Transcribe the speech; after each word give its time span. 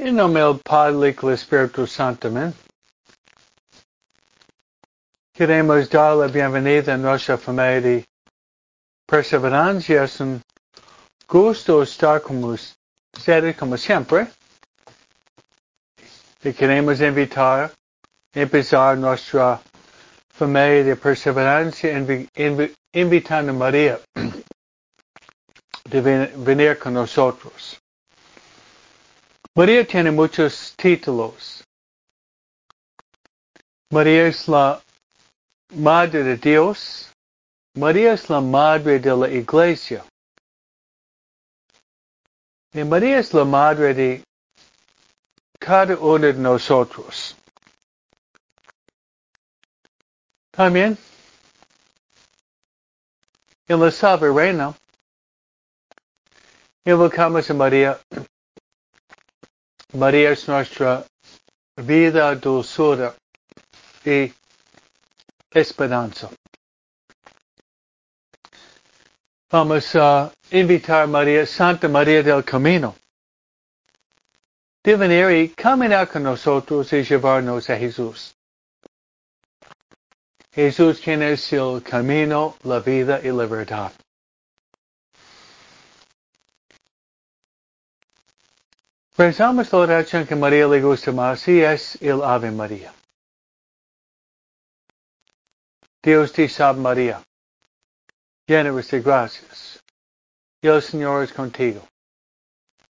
En 0.00 0.14
nombre 0.14 0.42
del 0.42 0.60
Padre 0.60 1.12
del 1.12 1.30
Espíritu 1.32 1.84
Santo, 1.86 2.28
amén. 2.28 2.54
Queremos 5.34 5.88
dar 5.90 6.14
la 6.16 6.28
bienvenida 6.28 6.94
a 6.94 6.96
nuestra 6.96 7.36
familia 7.36 7.80
de 7.80 8.04
perseverancia. 9.08 10.04
Es 10.04 10.20
un 10.20 10.40
gusto 11.28 11.82
estar 11.82 12.22
con 12.22 12.44
ustedes 12.44 13.56
como 13.56 13.76
siempre. 13.76 14.28
Y 16.44 16.52
queremos 16.52 17.00
invitar, 17.00 17.72
empezar 18.32 18.96
nuestra 18.98 19.60
familia 20.32 20.84
de 20.84 20.94
perseverancia 20.96 21.92
invi- 21.98 22.28
invi- 22.36 22.72
invitando 22.92 23.50
a 23.50 23.54
María 23.54 23.98
de 25.90 26.00
ven- 26.00 26.44
venir 26.44 26.78
con 26.78 26.94
nosotros. 26.94 27.80
María 29.58 29.84
tiene 29.84 30.12
muchos 30.12 30.72
títulos. 30.76 31.64
María 33.90 34.28
es 34.28 34.46
la 34.46 34.80
Madre 35.74 36.22
de 36.22 36.36
Dios. 36.36 37.12
María 37.74 38.12
es 38.12 38.30
la 38.30 38.40
Madre 38.40 39.00
de 39.00 39.16
la 39.16 39.28
Iglesia. 39.28 40.04
Y 42.72 42.84
María 42.84 43.18
es 43.18 43.34
la 43.34 43.44
Madre 43.44 43.94
de 43.94 44.24
cada 45.58 45.96
uno 45.96 46.24
de 46.24 46.34
nosotros. 46.34 47.34
También, 50.52 50.96
en 53.66 53.80
la 53.80 53.90
salve 53.90 54.30
reina, 54.32 54.72
invocamos 56.84 57.50
a 57.50 57.54
María 57.54 58.00
María 59.94 60.32
es 60.32 60.46
nuestra 60.46 61.02
vida, 61.76 62.34
dulzura 62.34 63.14
y 64.04 64.30
esperanza. 65.50 66.28
Vamos 69.50 69.96
a 69.96 70.30
invitar 70.50 71.04
a 71.04 71.06
María, 71.06 71.46
Santa 71.46 71.88
María 71.88 72.22
del 72.22 72.44
Camino, 72.44 72.96
de 74.84 74.94
venir 74.94 75.30
y 75.30 75.48
caminar 75.54 76.06
con 76.08 76.24
nosotros 76.24 76.92
y 76.92 77.02
llevarnos 77.02 77.70
a 77.70 77.76
Jesús. 77.78 78.36
Jesús 80.52 81.00
quien 81.00 81.22
es 81.22 81.50
el 81.54 81.82
camino, 81.82 82.56
la 82.64 82.80
vida 82.80 83.20
y 83.24 83.28
la 83.28 83.46
verdad. 83.46 83.92
Pensamos 89.18 89.72
la 89.72 89.78
oración 89.80 90.28
que 90.28 90.36
María 90.36 90.68
le 90.68 90.80
gusta 90.80 91.10
más 91.10 91.48
y 91.48 91.60
es 91.60 92.00
el 92.00 92.22
Ave 92.22 92.52
María. 92.52 92.94
Dios 96.00 96.32
te 96.32 96.48
salve 96.48 96.80
María, 96.80 97.20
llena 98.46 98.70
de 98.70 99.00
gracias. 99.00 99.82
El 100.62 100.80
Señor 100.80 101.24
es 101.24 101.32
contigo. 101.32 101.82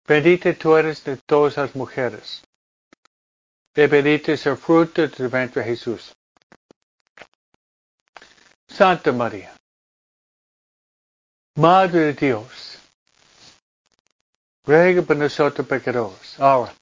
Bendita 0.08 0.55
tú 0.55 0.75
eres 0.78 1.05
de 1.05 1.19
todas 1.19 1.58
las 1.58 1.77
mujeres. 1.77 2.42
Y 3.75 3.86
bendito 3.86 4.33
es 4.33 4.47
el 4.47 4.56
fruto 4.56 5.02
de 5.02 5.11
tu 5.11 5.28
vientre 5.28 5.62
Jesús. 5.62 6.11
Santa 8.67 9.12
María, 9.12 9.55
Madre 11.56 12.00
de 12.00 12.12
Dios, 12.14 12.73
ruega 14.67 15.03
por 15.03 15.17
nosotros 15.17 15.67
pecadores, 15.67 16.39
ahora, 16.39 16.73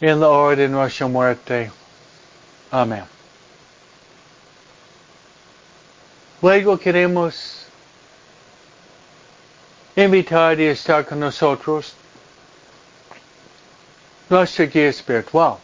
en 0.00 0.20
la 0.20 0.28
hora 0.28 0.56
de 0.56 0.68
nuestra 0.68 1.06
muerte. 1.06 1.70
Amén. 2.70 3.04
Luego 6.42 6.78
queremos 6.78 7.66
invitar 9.94 10.60
y 10.60 10.66
estar 10.66 11.06
con 11.06 11.20
nosotros 11.20 11.94
nuestra 14.28 14.66
guía 14.66 14.88
espiritual. 14.88 15.58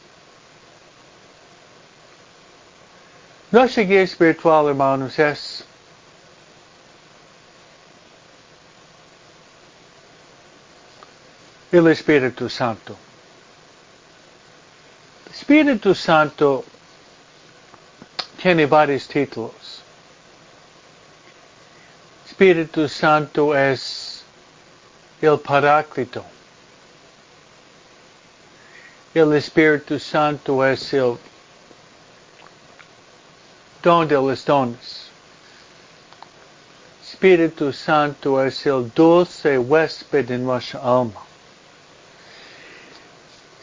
Nuestra 3.51 3.83
guía 3.83 4.03
espiritual, 4.03 4.69
hermanos, 4.69 5.19
es 5.19 5.65
el 11.72 11.87
Espíritu 11.88 12.50
Santo. 12.50 12.94
El 15.27 15.33
Espíritu 15.33 15.94
Santo 15.94 16.65
tiene 18.43 18.66
varios 18.66 19.09
títulos. 19.09 19.81
Espíritu 22.27 22.87
Santo 22.88 23.56
es 23.56 24.22
el 25.22 25.38
Paráclito. 25.38 26.22
El 29.15 29.33
Espíritu 29.33 29.99
Santo 29.99 30.62
es 30.66 30.93
el 30.93 31.16
don 33.83 34.06
de 34.06 34.15
los 34.16 34.44
dones. 34.44 35.09
Espíritu 37.03 37.72
Santo 37.72 38.44
es 38.44 38.66
el 38.66 38.91
dulce 38.94 39.56
huésped 39.56 40.27
de 40.27 40.37
nuestra 40.37 40.81
alma. 40.81 41.31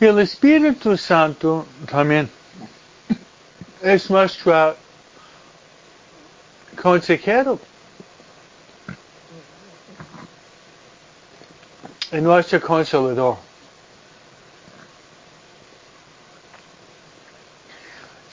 Y 0.02 0.06
el 0.06 0.20
Espíritu 0.20 0.96
Santo 0.96 1.68
también 1.86 2.30
es 3.82 4.10
nuestro 4.10 4.78
consejero. 6.82 7.60
Y 12.14 12.22
nuestro 12.22 12.62
consolador. 12.62 13.38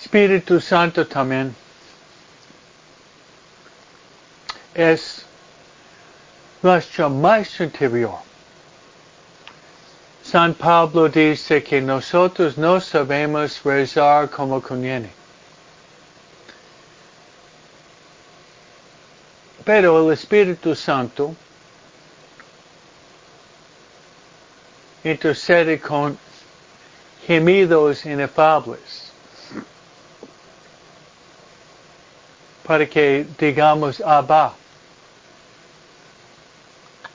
Espíritu 0.01 0.61
Santo 0.61 1.05
también 1.05 1.55
es 4.73 5.27
nuestro 6.63 7.11
maestro 7.11 7.65
interior. 7.65 8.36
San 10.37 10.53
Pablo 10.53 11.09
dice 11.09 11.63
que 11.63 11.81
nosotros 11.81 12.59
no 12.59 12.79
sabemos 12.79 13.63
rezar 13.65 14.29
como 14.29 14.61
conviene. 14.61 15.09
Pero 19.65 19.99
el 20.05 20.13
Espíritu 20.13 20.75
Santo 20.75 21.35
intercede 25.05 25.81
con 25.81 26.19
gemidos 27.27 28.05
inefables 28.05 29.11
para 32.63 32.85
que 32.85 33.27
digamos 33.39 34.03
Abba. 34.03 34.53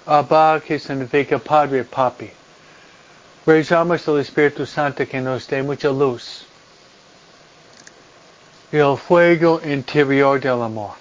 Abba 0.07 0.59
que 0.59 0.79
significa 0.79 1.37
Padre 1.37 1.83
Papi. 1.83 2.41
Rezamos 3.46 4.07
al 4.07 4.19
Espíritu 4.19 4.66
Santo 4.68 5.07
que 5.07 5.19
nos 5.19 5.47
dé 5.47 5.63
mucha 5.63 5.90
luz 5.90 6.46
y 8.72 8.78
el 8.78 8.96
fuego 8.97 9.59
interior 9.66 10.40
del 10.40 10.62
amor. 10.62 10.94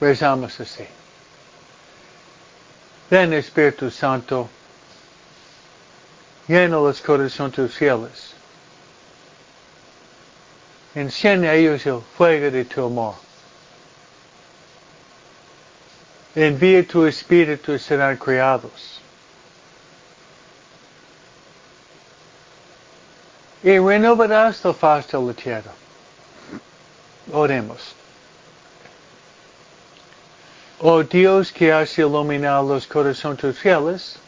Rezamos 0.00 0.60
así. 0.60 0.86
Ven 3.10 3.32
Espíritu 3.32 3.90
Santo, 3.90 4.48
llena 6.46 6.76
los 6.76 7.00
corazones 7.00 7.54
tus 7.54 7.74
fieles. 7.74 8.32
Enciende 10.94 11.48
a 11.48 11.54
ellos 11.54 11.84
el 11.86 12.00
fuego 12.00 12.50
de 12.50 12.64
tu 12.64 12.86
amor. 12.86 13.23
Envía 16.34 16.86
tu 16.86 17.06
espíritu 17.06 17.72
y 17.72 17.78
serán 17.78 18.16
criados. 18.16 19.00
Y 23.62 23.78
renovarás 23.78 24.64
la 24.64 24.74
faz 24.74 25.08
de 25.10 25.18
la 25.18 25.32
tierra. 25.32 25.72
Oremos. 27.32 27.94
Oh 30.80 31.02
Dios 31.02 31.52
que 31.52 31.72
has 31.72 31.96
iluminado 31.98 32.74
los 32.74 32.86
corazones 32.86 33.38
tus 33.38 33.58
fieles 33.58 34.18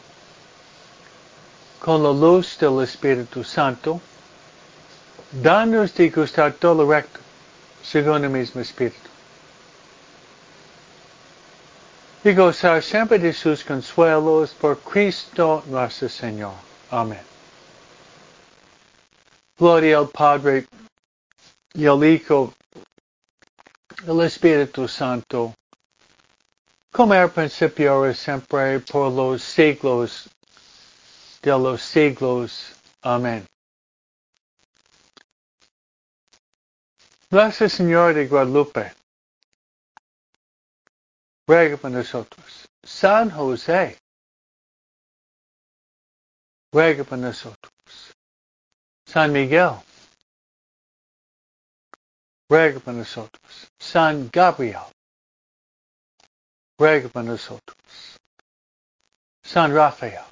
con 1.79 2.01
la 2.01 2.11
luz 2.11 2.57
del 2.57 2.81
Espíritu 2.81 3.43
Santo, 3.43 4.01
danos 5.31 5.93
de 5.93 6.09
gustar 6.09 6.53
todo 6.53 6.83
lo 6.83 6.91
recto, 6.91 7.19
según 7.83 8.23
el 8.23 8.29
mismo 8.29 8.61
Espíritu. 8.61 9.16
Y 12.27 12.33
gozar 12.33 12.83
siempre 12.83 13.17
de 13.19 13.31
sus 13.31 13.63
consuelos 13.63 14.53
por 14.53 14.77
Cristo 14.79 15.63
nuestro 15.67 16.09
Señor. 16.09 16.55
Amén. 16.91 17.21
Gloria 19.57 19.99
al 19.99 20.09
Padre 20.09 20.67
y 21.73 21.85
al 21.85 22.03
Hijo, 22.03 22.53
el 24.05 24.21
Espíritu 24.21 24.89
Santo, 24.89 25.53
como 26.91 27.13
era 27.13 27.29
principio 27.29 27.93
ahora 27.93 28.13
siempre 28.13 28.81
por 28.81 29.09
los 29.13 29.41
siglos 29.41 30.29
de 31.41 31.51
los 31.51 31.81
siglos. 31.81 32.73
Amén. 33.03 33.45
Nuestra 37.29 37.69
Señora 37.69 38.13
de 38.13 38.27
Guadalupe, 38.27 38.96
ruega 41.47 41.77
por. 41.77 41.91
San 42.83 43.29
José, 43.31 43.97
ruega 46.73 47.03
por. 47.03 47.17
San 49.07 49.31
Miguel, 49.31 49.81
ruega 52.49 52.79
por. 52.79 53.29
San 53.79 54.29
Gabriel, 54.29 54.91
ruega 56.77 57.09
por. 57.09 57.23
San 59.43 59.73
Rafael, 59.73 60.25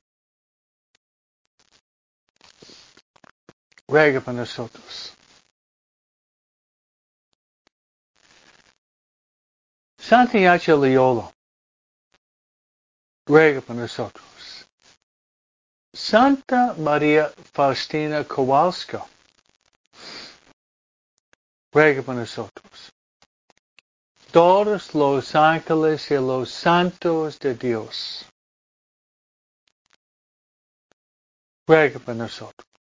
ruega 3.88 4.20
por. 4.22 5.15
Santiago 10.07 10.78
Loyola, 10.78 11.34
ruega 13.25 13.60
por 13.60 13.75
nosotros. 13.75 14.68
Santa 15.96 16.75
María 16.78 17.34
Faustina 17.54 18.24
Kowalska, 18.24 19.04
ruega 21.74 22.04
por 22.04 22.13
nosotros. 22.13 22.92
Todos 24.31 24.94
los 24.94 25.34
ángeles 25.34 26.12
y 26.12 26.16
los 26.16 26.52
santos 26.52 27.40
de 27.40 27.56
Dios, 27.56 28.28
ruega 31.66 31.98
por 31.98 32.16
nosotros. 32.16 32.75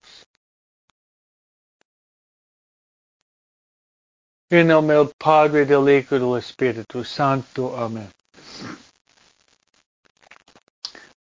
En 4.55 4.67
nombre 4.67 4.95
del 4.95 5.09
Padre, 5.17 5.65
del 5.65 5.89
Hijo 5.89 6.15
y 6.15 6.19
del 6.19 6.37
Espíritu 6.37 7.03
Santo. 7.03 7.75
Amén. 7.75 8.07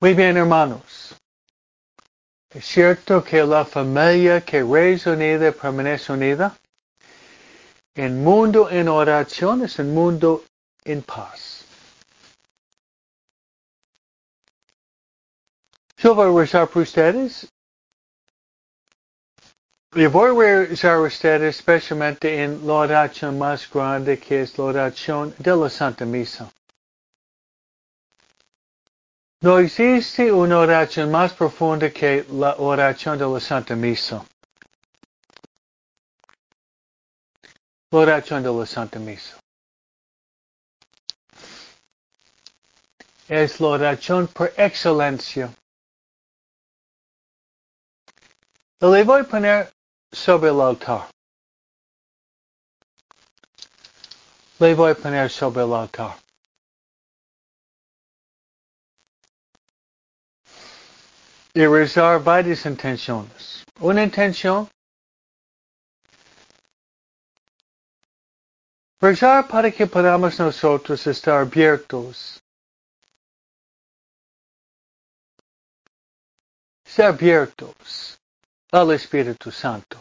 Muy 0.00 0.15
bien, 0.15 0.37
hermanos. 0.37 1.15
Es 2.53 2.65
cierto 2.65 3.23
que 3.23 3.44
la 3.44 3.65
familia 3.65 4.41
que 4.41 4.65
es 4.93 5.06
unida 5.06 5.53
permanece 5.53 6.12
unida. 6.12 6.59
El 7.94 8.15
mundo 8.15 8.69
en 8.69 8.88
oración 8.88 9.62
es 9.62 9.79
un 9.79 9.94
mundo 9.94 10.43
en 10.83 11.00
paz. 11.03 11.65
Yo 15.99 16.17
voy 16.17 16.35
a 16.35 16.41
rezar 16.41 16.67
por 16.67 16.83
ustedes. 16.83 17.49
A 19.92 21.00
ustedes 21.00 21.56
especialmente 21.56 22.44
en 22.44 22.64
la 22.64 22.75
oración 22.75 23.37
más 23.37 23.69
grande 23.69 24.20
que 24.20 24.42
es 24.42 24.56
la 24.56 24.64
oración 24.64 25.34
de 25.37 25.56
la 25.56 25.69
Santa 25.69 26.04
Misa. 26.04 26.48
No 29.40 29.58
existe 29.58 30.31
una 30.31 30.58
oración 30.60 31.10
más 31.10 31.32
profunda 31.32 31.90
que 31.90 32.25
la 32.31 32.54
oración 32.58 33.19
de 33.19 33.26
la 33.26 33.40
Santa 33.40 33.75
Misa. 33.75 34.25
La 37.90 37.98
oración 37.98 38.44
de 38.44 38.52
la 38.52 38.66
Santa 38.66 39.00
Misa. 39.00 39.40
Es 43.26 43.58
la 43.58 43.66
oración 43.66 44.28
por 44.28 44.52
excelencia. 44.56 45.52
Le 48.81 49.02
voy 49.02 49.20
a 49.20 49.25
poner 49.25 49.80
sobre 50.12 50.51
el 50.51 50.61
altar. 50.61 51.09
Le 54.59 54.75
voy 54.75 54.91
a 54.91 54.95
poner 54.95 55.31
sobre 55.31 55.62
el 55.62 55.73
altar. 55.73 56.17
y 61.55 61.67
rezar 61.67 62.23
varias 62.23 62.65
intenciones. 62.67 63.65
Una 63.81 64.05
intención, 64.05 64.69
rezar 69.01 69.49
para 69.49 69.71
que 69.71 69.87
podamos 69.87 70.39
nosotros 70.39 71.07
estar 71.07 71.41
abiertos, 71.41 72.41
ser 76.85 77.07
abiertos 77.07 78.19
al 78.72 78.93
Espíritu 78.93 79.50
Santo. 79.50 79.99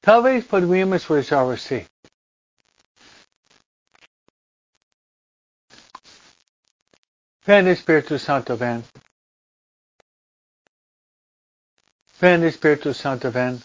Tal 0.00 0.22
vez 0.22 0.44
podríamos 0.44 1.08
rezar 1.08 1.50
así. 1.52 1.86
Ven 7.44 7.66
Espíritu 7.68 8.18
Santo, 8.18 8.56
ven. 8.56 8.84
Ven 12.20 12.44
Espíritu 12.44 12.94
Santo, 12.94 13.32
ven. 13.32 13.60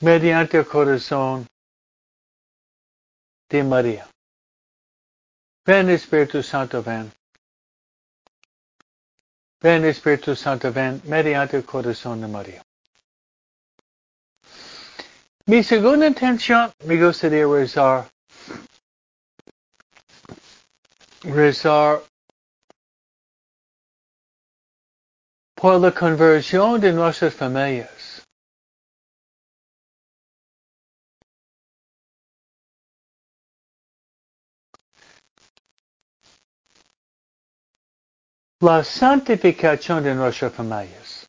Mediante 0.00 0.58
el 0.58 0.66
corazón 0.66 1.46
de 3.48 3.62
María. 3.62 4.08
Ven 5.64 5.90
Espíritu 5.90 6.42
Santo, 6.42 6.82
ven. 6.82 7.17
Ven 9.60 9.84
Espíritu 9.84 10.36
Santo, 10.36 10.72
ven 10.72 11.00
mediante 11.04 11.56
el 11.56 11.64
corazón 11.64 12.20
de 12.20 12.28
María. 12.28 12.62
Mi 15.46 15.62
segunda 15.62 16.06
intención 16.06 16.70
me 16.84 16.96
gustaría 17.02 17.46
rezar 17.46 18.08
rezar 21.22 22.02
por 25.54 25.80
la 25.80 25.90
conversión 25.92 26.80
de 26.80 26.92
nuestras 26.92 27.34
familias. 27.34 27.97
La 38.60 38.82
santificación 38.82 40.02
de 40.02 40.14
nuestras 40.14 40.52
familias. 40.52 41.28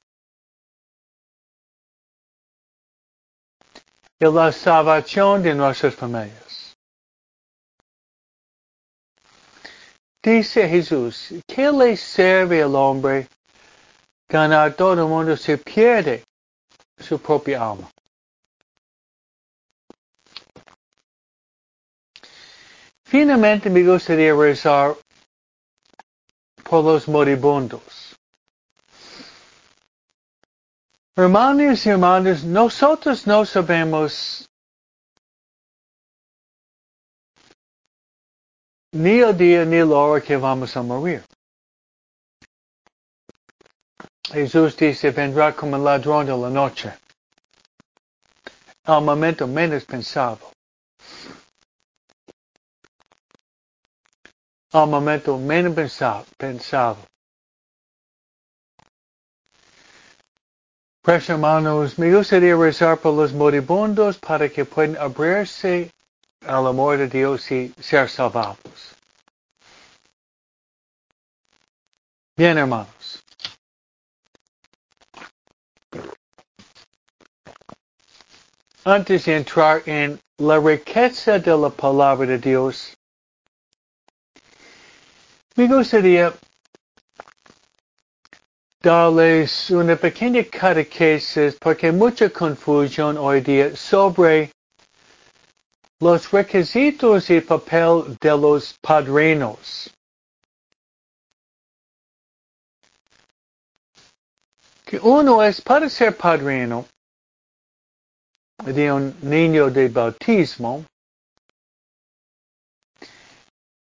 Y 4.20 4.26
la 4.26 4.52
salvación 4.52 5.44
de 5.44 5.54
nuestras 5.54 5.94
familias. 5.94 6.76
Dice 10.24 10.68
Jesús, 10.68 11.34
¿qué 11.48 11.72
le 11.72 11.96
sirve 11.96 12.64
al 12.64 12.76
hombre 12.76 13.28
ganar 14.28 14.76
todo 14.76 14.94
el 14.94 15.08
mundo 15.08 15.38
si 15.38 15.56
pierde 15.56 16.24
su 16.98 17.22
propia 17.22 17.72
alma? 17.72 17.90
Finalmente 23.06 23.70
me 23.70 23.84
gustaría 23.84 24.34
rezar 24.34 24.96
por 26.70 26.84
los 26.84 27.08
moribundos. 27.08 28.16
Hermanos 31.16 31.86
y 31.86 31.90
hermanas, 31.90 32.44
nosotros 32.44 33.26
no 33.26 33.44
sabemos 33.44 34.48
ni 38.92 39.20
el 39.20 39.36
día 39.36 39.66
ni 39.66 39.80
la 39.80 39.96
hora 39.96 40.22
que 40.22 40.38
vamos 40.38 40.78
a 40.78 40.84
morir. 40.84 41.24
Jesús 44.32 44.78
dice, 44.78 45.10
vendrá 45.10 45.56
como 45.56 45.76
el 45.76 45.84
ladrón 45.84 46.28
de 46.28 46.38
la 46.38 46.50
noche. 46.50 46.94
Al 48.84 49.04
momento 49.04 49.48
menos 49.48 49.84
pensado. 49.86 50.52
Al 54.72 54.88
momento 54.88 55.38
menos 55.38 55.74
pensado. 56.38 56.98
Pues 61.02 61.28
hermanos, 61.30 61.98
me 61.98 62.14
gustaría 62.14 62.56
rezar 62.56 63.00
por 63.00 63.16
los 63.16 63.34
moribundos 63.34 64.20
para 64.20 64.48
que 64.48 64.66
puedan 64.66 64.96
abrirse 64.98 65.92
al 66.46 66.68
amor 66.68 66.98
de 66.98 67.08
Dios 67.08 67.50
y 67.52 67.74
ser 67.80 68.10
salvados. 68.10 68.96
Bien, 72.38 72.58
hermanos. 72.58 73.24
Antes 78.86 79.26
de 79.26 79.36
entrar 79.36 79.82
en 79.88 80.20
la 80.38 80.60
riqueza 80.60 81.40
de 81.40 81.58
la 81.58 81.70
palabra 81.70 82.28
de 82.28 82.38
Dios, 82.38 82.99
me 85.60 85.68
gustaría 85.68 86.34
darles 88.82 89.70
una 89.72 89.98
pequeña 89.98 90.42
catequesis 90.46 91.56
porque 91.60 91.88
hay 91.88 91.92
mucha 91.92 92.30
confusión 92.30 93.18
hoy 93.18 93.42
día 93.42 93.76
sobre 93.76 94.54
los 96.00 96.32
requisitos 96.32 97.30
y 97.30 97.42
papel 97.42 98.16
de 98.22 98.30
los 98.38 98.74
padrinos. 98.82 99.94
Que 104.86 104.98
uno 104.98 105.44
es 105.44 105.60
para 105.60 105.90
ser 105.90 106.16
padrino 106.16 106.86
de 108.64 108.94
un 108.94 109.14
niño 109.24 109.70
de 109.70 109.90
bautismo, 109.90 110.86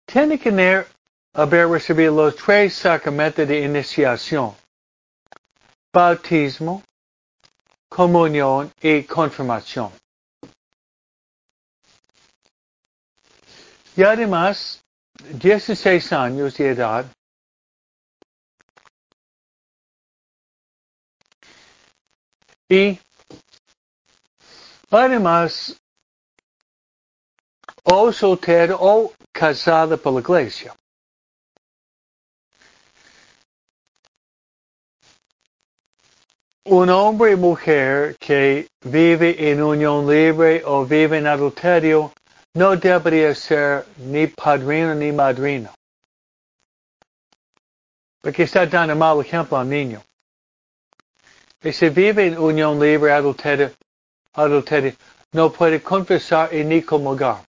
tiene 0.07 0.40
que 0.40 0.50
haber 1.35 1.69
recibido 1.69 2.15
los 2.15 2.37
tres 2.37 2.75
sacramentos 2.75 3.47
de 3.49 3.65
iniciación 3.65 4.55
bautismo, 5.93 6.83
comunión 7.89 8.73
y 8.81 9.03
confirmación. 9.05 9.93
Y 13.95 14.03
además, 14.03 14.83
16 15.35 16.12
años 16.12 16.57
de 16.57 16.71
edad, 16.71 17.05
y 22.71 22.99
además, 24.91 25.77
o 27.85 28.11
soltero 28.12 28.79
o 28.81 29.12
casado 29.31 29.99
por 29.99 30.15
la 30.15 30.21
iglesia. 30.21 30.75
Un 36.64 36.90
hombre 36.90 37.33
y 37.33 37.37
mujer 37.37 38.16
que 38.21 38.69
vive 38.85 39.50
en 39.50 39.61
unión 39.61 40.07
libre 40.09 40.62
o 40.64 40.87
vive 40.87 41.19
en 41.19 41.26
adulterio 41.26 42.12
no 42.54 42.76
debería 42.76 43.35
ser 43.35 43.85
ni 43.97 44.28
padrino 44.28 44.95
ni 44.95 45.11
madrina. 45.11 45.75
Porque 48.21 48.45
está 48.45 48.64
dando 48.64 48.95
mal 48.95 49.21
ejemplo 49.21 49.59
al 49.59 49.69
niño. 49.69 50.02
Y 51.64 51.73
si 51.73 51.88
vive 51.88 52.28
en 52.28 52.38
unión 52.38 52.78
libre 52.78 53.11
adulterio, 53.11 53.73
adulterio 54.35 54.95
no 55.33 55.50
puede 55.50 55.83
confesar 55.83 56.54
y 56.54 56.62
ni 56.62 56.81
comulgar. 56.83 57.42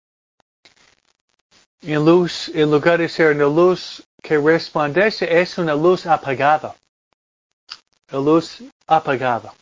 En 1.83 2.03
luz, 2.03 2.49
en 2.49 2.71
lugar 2.71 2.97
de 2.97 3.09
ser 3.09 3.35
una 3.35 3.45
luz 3.45 4.01
que 4.23 4.39
resplandece, 4.39 5.39
es 5.39 5.59
una 5.59 5.75
luz 5.75 6.07
apagada 6.07 6.75
a 8.13 8.17
luz 8.17 8.61
apagada. 8.87 9.53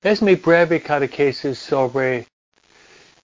Es 0.00 0.22
mi 0.22 0.36
breve 0.36 0.80
catequesis 0.80 1.58
sobre 1.58 2.26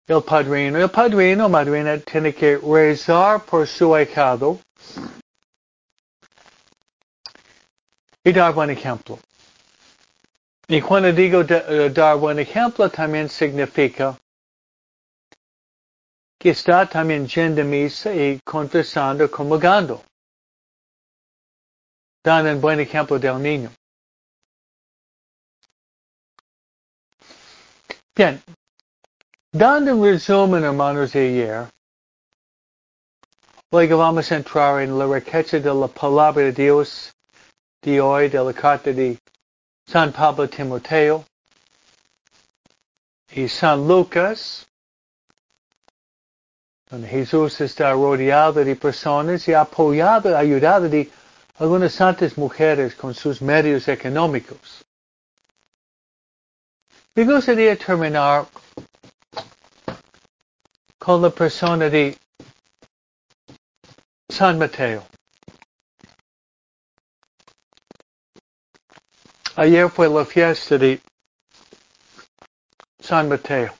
el 0.09 0.23
padrino. 0.23 0.78
El 0.78 0.90
padrino 0.90 1.49
madrina 1.49 1.99
tiene 1.99 2.35
que 2.35 2.59
rezar 2.59 3.45
por 3.45 3.66
su 3.66 3.95
ahijado 3.95 4.59
y 8.25 8.33
dar 8.33 8.52
buen 8.52 8.71
ejemplo. 8.71 9.19
Y 10.66 10.81
cuando 10.81 11.12
digo 11.12 11.43
eh, 11.49 11.90
dar 11.90 12.16
buen 12.16 12.38
ejemplo 12.38 12.90
también 12.90 13.28
significa 13.28 14.19
que 16.38 16.50
está 16.50 16.87
también 16.87 17.26
yendo 17.26 17.62
misa 17.64 18.12
y 18.14 18.40
confesando, 18.45 19.31
comulgando 19.31 20.02
dan 22.25 22.47
un 22.47 22.61
buen 22.61 22.81
ejemplo 22.81 23.19
del 23.19 23.38
niño. 23.40 23.71
Bien, 28.16 28.43
dando 29.52 29.95
un 29.95 30.04
resumen, 30.04 30.64
hermanos, 30.64 31.12
de 31.12 31.28
ayer, 31.28 31.69
luego 33.71 33.99
vamos 33.99 34.33
a 34.33 34.37
entrar 34.37 34.81
en 34.81 34.99
la 34.99 35.07
riqueza 35.07 35.59
de 35.59 35.75
la 35.75 35.88
palabra 35.88 36.45
de 36.45 36.52
Dios 36.52 37.12
de 37.83 38.00
hoy, 38.00 38.28
de 38.28 38.43
la 38.43 38.52
carta 38.54 38.90
de 38.93 39.19
San 39.87 40.12
Pablo 40.12 40.49
Timoteo 40.49 41.25
y 43.33 43.49
San 43.49 43.87
Lucas, 43.87 44.66
donde 46.88 47.09
Jesús 47.09 47.61
está 47.61 47.93
rodeado 47.93 48.64
de 48.64 48.76
personas 48.76 49.47
y 49.49 49.52
apoyado, 49.52 50.35
ayudado 50.38 50.88
de 50.88 51.11
algunas 51.58 51.92
santas 51.92 52.37
mujeres 52.37 52.94
con 52.94 53.14
sus 53.14 53.40
medios 53.40 53.87
económicos. 53.88 54.84
Me 57.14 57.25
gustaría 57.25 57.76
terminar 57.76 58.46
con 60.99 61.23
la 61.23 61.30
persona 61.30 61.88
de 61.88 62.18
San 64.28 64.58
Mateo. 64.58 65.06
Ayer 69.56 69.88
fue 69.88 70.08
la 70.08 70.25
fiesta 70.25 70.76
de 70.76 71.00
San 72.99 73.28
Mateo. 73.28 73.73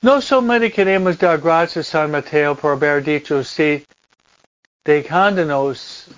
No 0.00 0.22
solamente 0.22 0.72
queremos 0.72 1.18
dar 1.18 1.38
gracias 1.38 1.88
a 1.88 1.90
San 1.90 2.10
Mateo 2.10 2.54
por 2.54 2.72
haber 2.72 3.04
dicho 3.04 3.44
sí 3.44 3.84
dejándonos 4.88 6.08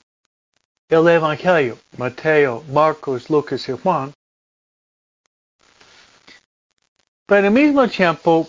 el 0.89 1.09
Evangelio, 1.09 1.77
Mateo, 1.99 2.63
Marcos, 2.69 3.29
Lucas 3.29 3.69
y 3.69 3.73
Juan. 3.73 4.15
Pero 7.27 7.49
al 7.49 7.53
mismo 7.53 7.89
tiempo, 7.89 8.49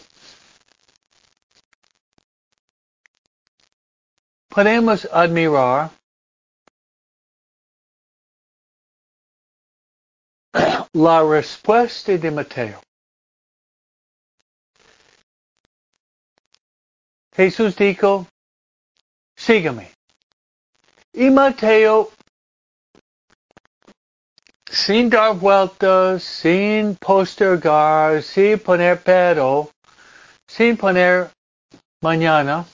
podemos 4.48 5.06
admirar 5.12 5.90
la 10.94 11.24
respuesta 11.24 12.16
de 12.16 12.30
Mateo. 12.30 12.80
Jesús 17.34 17.76
dijo, 17.76 18.28
sígame. 19.36 20.01
Y 21.14 21.30
Mateo, 21.30 22.10
sin 24.66 25.10
dar 25.10 25.36
vueltas, 25.36 26.24
sin 26.24 26.96
postergar, 26.96 28.24
sin 28.24 28.58
poner 28.60 29.02
pero, 29.04 29.70
sin 30.48 30.78
poner 30.78 31.30
mañana, 32.02 32.66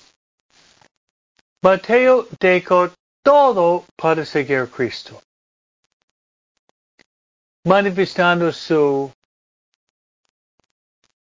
Mateo 1.63 2.27
dejó 2.39 2.91
todo 3.23 3.85
para 3.95 4.23
seguir 4.23 4.59
a 4.59 4.67
Cristo, 4.67 5.19
manifestando 7.65 8.51
su 8.53 9.11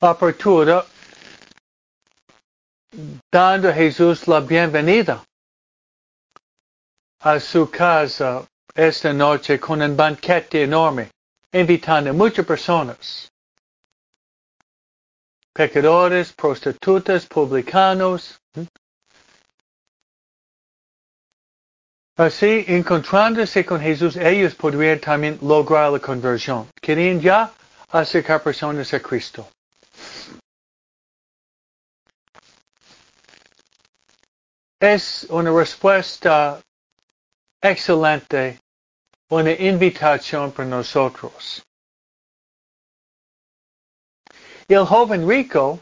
apertura, 0.01 0.85
dando 3.33 3.71
a 3.71 3.73
Jesús 3.73 4.29
la 4.29 4.41
bienvenida 4.41 5.25
a 7.27 7.41
su 7.41 7.69
casa 7.69 8.47
esta 8.73 9.13
noche 9.13 9.59
con 9.59 9.83
un 9.83 9.97
banquete 9.97 10.63
enorme, 10.63 11.11
invitando 11.53 12.11
a 12.11 12.13
muchas 12.13 12.47
personas. 12.47 13.29
Pecadores, 15.53 16.33
prostitutas, 16.35 17.27
publicanos. 17.27 18.39
Así, 22.17 22.65
encontrándose 22.69 23.65
con 23.65 23.81
Jesús, 23.81 24.15
ellos 24.17 24.55
podrían 24.55 25.01
también 25.01 25.37
lograr 25.43 25.91
la 25.91 25.99
conversión. 25.99 26.69
Querían 26.81 27.21
ya 27.21 27.53
acercar 27.91 28.41
personas 28.41 28.95
a 28.95 29.01
Cristo. 29.01 29.49
Es 34.79 35.27
una 35.29 35.51
respuesta 35.51 36.63
excelente, 37.71 38.61
una 39.29 39.53
invitación 39.53 40.53
para 40.53 40.69
nosotros. 40.69 41.63
el 44.69 44.85
joven 44.85 45.29
rico, 45.29 45.81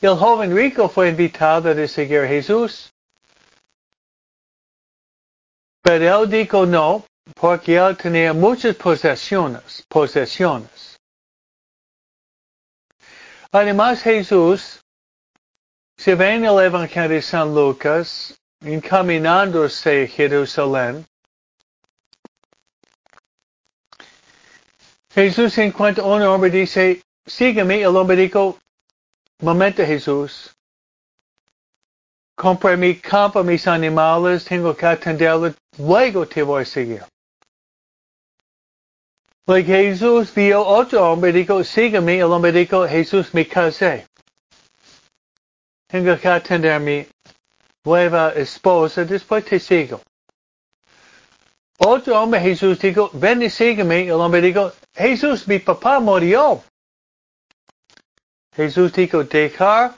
el 0.00 0.16
joven 0.16 0.54
rico 0.54 0.88
fue 0.88 1.08
invitado 1.08 1.70
a 1.70 1.88
seguir 1.88 2.20
a 2.20 2.28
Jesús, 2.28 2.92
pero 5.82 6.22
él 6.22 6.28
dijo 6.28 6.66
no, 6.66 7.04
porque 7.34 7.76
él 7.76 7.96
tenía 7.96 8.32
muchas 8.32 8.74
posesiones, 8.76 9.84
posesiones. 9.88 10.98
Además 13.52 14.02
Jesús 14.02 14.80
se 15.96 16.14
ve 16.14 16.34
en 16.34 16.44
el 16.44 16.58
Evangelio 16.60 17.08
de 17.08 17.22
San 17.22 17.54
Lucas, 17.54 18.36
encaminándose 18.60 20.08
Jerusalén, 20.08 21.06
Jesús 25.10 25.56
encuentra 25.58 26.04
a 26.04 26.08
un 26.08 26.22
hombre 26.22 26.50
y 26.50 26.60
dice, 26.60 27.02
sígueme. 27.24 27.80
El 27.80 27.96
hombre 27.96 28.16
dijo, 28.16 28.58
momento 29.40 29.84
Jesús, 29.84 30.54
compré 32.34 32.76
mi 32.76 32.96
campo, 32.96 33.42
mis 33.42 33.66
animales, 33.66 34.44
tengo 34.44 34.76
que 34.76 34.84
atenderlo, 34.84 35.54
luego 35.78 36.26
te 36.26 36.42
voy 36.42 36.62
a 36.62 36.66
seguir. 36.66 37.02
Luego 39.46 39.68
Jesús 39.68 40.34
vio 40.34 40.60
otro 40.66 41.12
hombre 41.12 41.32
dijo, 41.32 41.62
sígueme. 41.62 42.18
El 42.18 42.32
hombre 42.32 42.50
dijo, 42.50 42.86
Jesús, 42.86 43.32
me 43.32 43.46
casé. 43.46 44.06
Tengo 45.86 46.18
que 46.18 46.28
atender 46.28 46.80
mi 46.80 47.06
nueva 47.86 48.32
esposa, 48.34 49.04
después 49.04 49.44
te 49.44 49.60
sigo. 49.60 50.02
Otro 51.78 52.20
hombre 52.20 52.40
Jesús 52.40 52.80
dijo, 52.80 53.10
ven 53.12 53.42
y 53.42 53.50
sígueme. 53.50 54.06
El 54.06 54.20
hombre 54.20 54.40
dijo, 54.40 54.72
Jesús, 54.92 55.46
mi 55.46 55.60
papá 55.60 56.00
murió. 56.00 56.62
Jesús 58.56 58.92
dijo, 58.92 59.22
dejar 59.22 59.94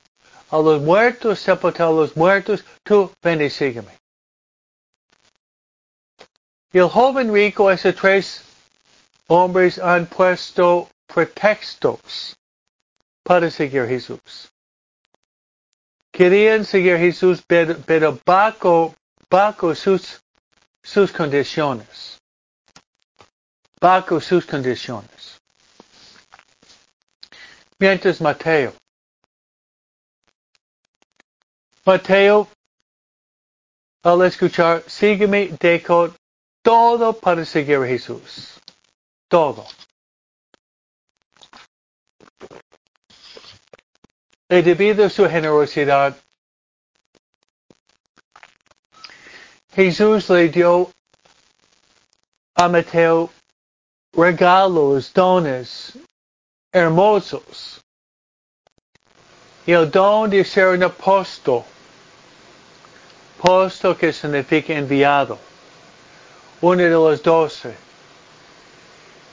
a 0.50 0.58
los 0.58 0.82
muertos, 0.82 1.38
sepultar 1.38 1.88
a 1.88 1.92
los 1.92 2.14
muertos, 2.14 2.62
tú 2.82 3.10
ven 3.22 3.40
y 3.40 3.48
sígueme. 3.48 3.92
El 6.72 6.88
joven 6.88 7.32
rico, 7.32 7.70
esos 7.70 7.94
tres 7.94 8.44
hombres 9.28 9.78
han 9.78 10.06
puesto 10.06 10.90
pretextos 11.06 12.36
para 13.22 13.50
seguir 13.50 13.86
Jesús. 13.86 14.52
Querían 16.12 16.64
seguir 16.64 16.94
a 16.94 16.98
Jesús, 16.98 17.42
pero, 17.46 18.18
bajo, 18.24 18.94
bajo 19.30 19.74
sus 19.74 20.20
sus 20.82 21.12
condiciones. 21.12 22.18
Bajo 23.80 24.20
sus 24.20 24.46
condiciones. 24.46 25.38
Mientras 27.78 28.20
Mateo. 28.20 28.72
Mateo, 31.84 32.48
al 34.02 34.22
escuchar, 34.22 34.82
sígueme, 34.86 35.56
dejó 35.60 36.12
todo 36.62 37.12
para 37.12 37.44
seguir 37.44 37.76
a 37.76 37.86
Jesús. 37.86 38.60
Todo. 39.28 39.66
Y 44.50 44.62
debido 44.62 45.10
su 45.10 45.28
generosidad, 45.28 46.16
Jesús 49.74 50.30
le 50.30 50.48
dio 50.48 50.90
a 52.54 52.68
Mateo 52.68 53.30
regalos, 54.12 55.12
dones 55.12 55.92
hermosos. 56.72 57.80
Y 59.66 59.72
el 59.72 59.90
don 59.90 60.30
de 60.30 60.44
ser 60.44 60.68
un 60.68 60.82
apóstol, 60.82 61.62
apóstol 63.38 63.96
que 63.96 64.12
significa 64.12 64.72
enviado, 64.72 65.38
uno 66.62 66.82
de 66.82 66.90
los 66.90 67.22
doce. 67.22 67.76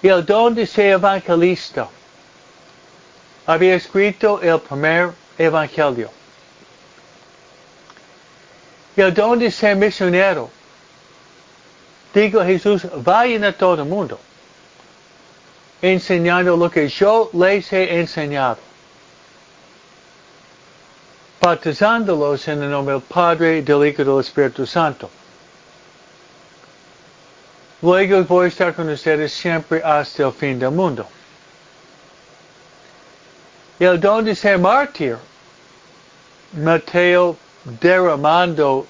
Y 0.01 0.09
el 0.09 0.25
don 0.25 0.53
de 0.53 0.67
ser 0.67 0.91
evangelista, 0.91 1.87
había 3.45 3.75
escrito 3.75 4.41
el 4.41 4.59
primer 4.59 5.11
evangelio. 5.37 6.09
¿Y 8.95 9.01
a 9.01 9.11
dónde 9.11 9.51
ser 9.51 9.75
misionero? 9.75 10.49
Digo 12.13 12.43
Jesús, 12.43 12.87
vayan 13.03 13.43
a 13.43 13.51
todo 13.51 13.83
el 13.83 13.89
mundo, 13.89 14.17
enseñando 15.81 16.55
lo 16.55 16.71
que 16.71 16.87
yo 16.87 17.29
les 17.33 17.73
he 17.73 17.99
enseñado, 17.99 18.57
bautizándolos 21.41 22.47
en 22.47 22.63
el 22.63 22.71
nombre 22.71 22.93
del 22.93 23.03
Padre, 23.03 23.61
del 23.61 23.85
Hijo 23.85 24.01
y 24.01 24.05
del 24.05 24.19
Espíritu 24.21 24.65
Santo. 24.65 25.09
Luego 27.81 28.23
voy 28.23 28.45
a 28.45 28.47
estar 28.47 28.73
con 28.73 28.89
ustedes 28.89 29.33
siempre 29.33 29.81
hasta 29.83 30.23
el 30.23 30.31
fin 30.31 30.57
del 30.57 30.71
mundo. 30.71 31.05
El 33.79 33.99
don 33.99 34.23
de 34.23 34.35
ser 34.35 34.57
mártir, 34.57 35.17
Mateo 36.53 37.37
derramando 37.65 38.87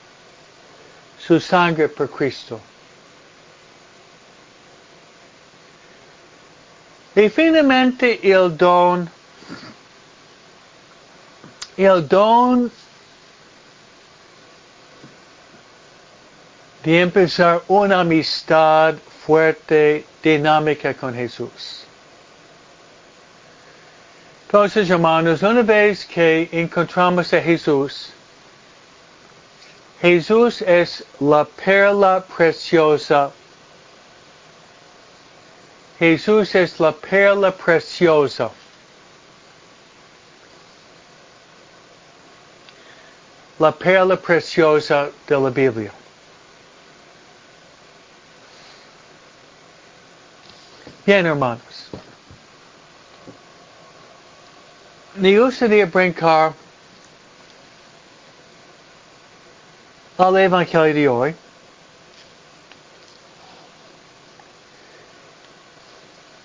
su 1.17 1.39
sangre 1.39 1.89
por 1.89 2.09
Cristo. 2.09 2.59
Y 7.15 7.29
finalmente 7.29 8.19
el 8.29 8.55
don, 8.55 9.09
el 11.77 12.07
don 12.07 12.69
de 16.83 17.01
empezar 17.01 17.63
una 17.69 18.01
amistad 18.01 18.95
fuerte, 19.25 20.05
dinámica 20.21 20.93
con 20.93 21.15
Jesús. 21.15 21.84
Entonces, 24.45 24.89
hermanos, 24.89 25.41
una 25.41 25.63
vez 25.63 26.05
que 26.05 26.47
encontramos 26.51 27.34
a 27.34 27.41
Jesús, 27.41 28.12
Jesús 30.01 30.62
es 30.62 31.03
la 31.19 31.45
perla 31.45 32.23
preciosa. 32.23 33.31
Jesús 35.97 36.53
es 36.53 36.79
la 36.79 36.91
perla 36.91 37.51
preciosa. 37.51 38.51
La 43.58 43.71
perla 43.71 44.15
preciosa 44.15 45.10
de 45.27 45.39
la 45.39 45.49
Biblia. 45.49 45.91
Bien, 51.05 51.25
hermanos. 51.25 51.89
Me 55.17 55.39
gustaría 55.39 55.86
brincar 55.86 56.54
al 60.17 60.38
Evangelio 60.38 60.93
de 60.93 61.08
hoy. 61.08 61.36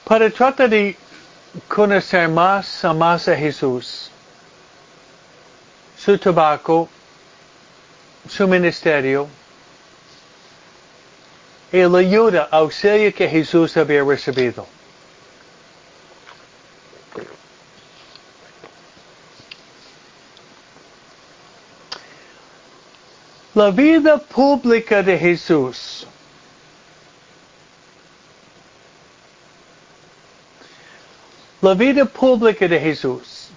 Para 0.04 0.30
tratar 0.30 0.70
de 0.70 0.96
conocer 1.66 2.28
más 2.28 2.84
a 2.84 2.94
más 2.94 3.26
a 3.26 3.34
Jesús, 3.34 4.08
su 5.98 6.16
tabaco, 6.16 6.88
su 8.28 8.46
ministerio, 8.46 9.26
y 11.72 11.78
la 11.82 11.98
ayuda, 11.98 12.48
auxilio 12.52 13.12
que 13.12 13.28
Jesús 13.28 13.76
había 13.76 14.04
recibido. 14.04 14.64
La 23.54 23.70
vida 23.70 24.18
pública 24.18 25.02
de 25.02 25.18
Jesús. 25.18 26.06
La 31.60 31.74
vida 31.74 32.04
pública 32.04 32.68
de 32.68 32.78
Jesús. 32.78 33.48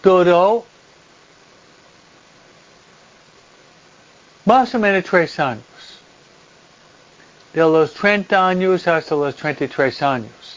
Duró 0.00 0.64
más 4.44 4.72
o 4.76 4.78
menos 4.78 5.02
tres 5.04 5.40
años. 5.40 5.64
De 7.52 7.62
los 7.62 7.92
30 7.94 8.48
años 8.48 8.86
hasta 8.86 9.16
los 9.16 9.34
33 9.34 10.02
años. 10.02 10.56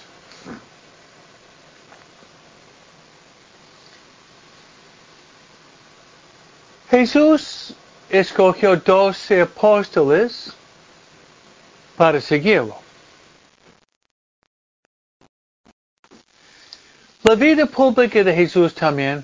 Jesús 6.89 7.75
escogió 8.09 8.75
doce 8.75 9.41
apóstoles 9.41 10.51
para 11.95 12.19
seguirlo. 12.19 12.75
La 17.21 17.35
vida 17.35 17.67
pública 17.67 18.23
de 18.23 18.33
Jesús 18.33 18.73
también 18.73 19.23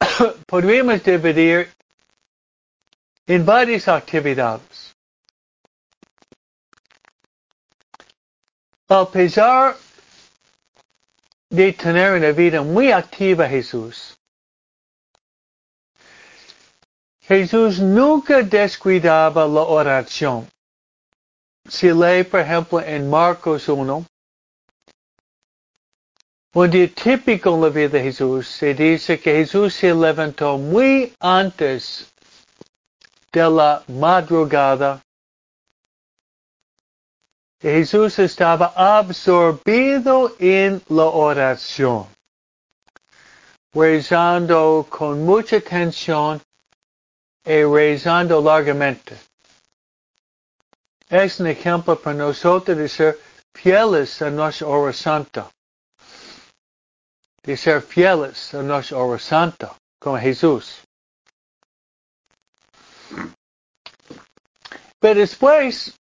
podríamos 0.46 1.02
dividir 1.02 1.72
en 3.26 3.46
varias 3.46 3.88
actividades. 3.88 4.94
A 8.88 9.10
pesar 9.10 9.76
de 11.48 11.72
tener 11.72 12.12
una 12.12 12.32
vida 12.32 12.60
muy 12.60 12.92
activa 12.92 13.48
Jesús, 13.48 14.16
Jesús 17.28 17.80
nunca 17.80 18.40
descuidaba 18.42 19.48
la 19.48 19.62
oración. 19.62 20.46
Si 21.68 21.90
lee, 21.90 22.22
por 22.22 22.38
ejemplo, 22.40 22.80
en 22.80 23.10
Marcos 23.10 23.68
1, 23.68 24.06
un 26.54 26.70
día 26.70 26.88
típico 26.94 27.52
en 27.52 27.60
la 27.62 27.68
vida 27.68 27.88
de 27.88 28.02
Jesús 28.04 28.46
se 28.46 28.74
dice 28.74 29.18
que 29.18 29.32
Jesús 29.32 29.74
se 29.74 29.92
levantó 29.92 30.56
muy 30.56 31.12
antes 31.18 32.12
de 33.32 33.50
la 33.50 33.82
madrugada. 33.88 35.02
Jesús 37.60 38.20
estaba 38.20 38.72
absorbido 38.76 40.36
en 40.38 40.80
la 40.88 41.06
oración, 41.06 42.06
rezando 43.74 44.86
con 44.88 45.24
mucha 45.24 45.56
atención 45.56 46.40
y 47.46 47.62
rezando 47.62 48.42
largamente. 48.42 49.16
Es 51.08 51.40
un 51.40 51.46
ejemplo 51.46 51.98
para 51.98 52.16
nosotros 52.16 52.76
de 52.76 52.88
ser 52.88 53.18
fieles 53.54 54.20
a 54.20 54.30
nuestra 54.30 54.66
oración 54.66 55.02
santa 55.02 55.50
de 57.46 57.56
ser 57.56 57.80
fieles 57.80 58.52
a 58.54 58.62
nuestra 58.62 58.98
oración 58.98 59.20
santa, 59.20 59.76
como 60.00 60.18
Jesús. 60.18 60.80
Pero 64.98 65.20
después 65.20 65.94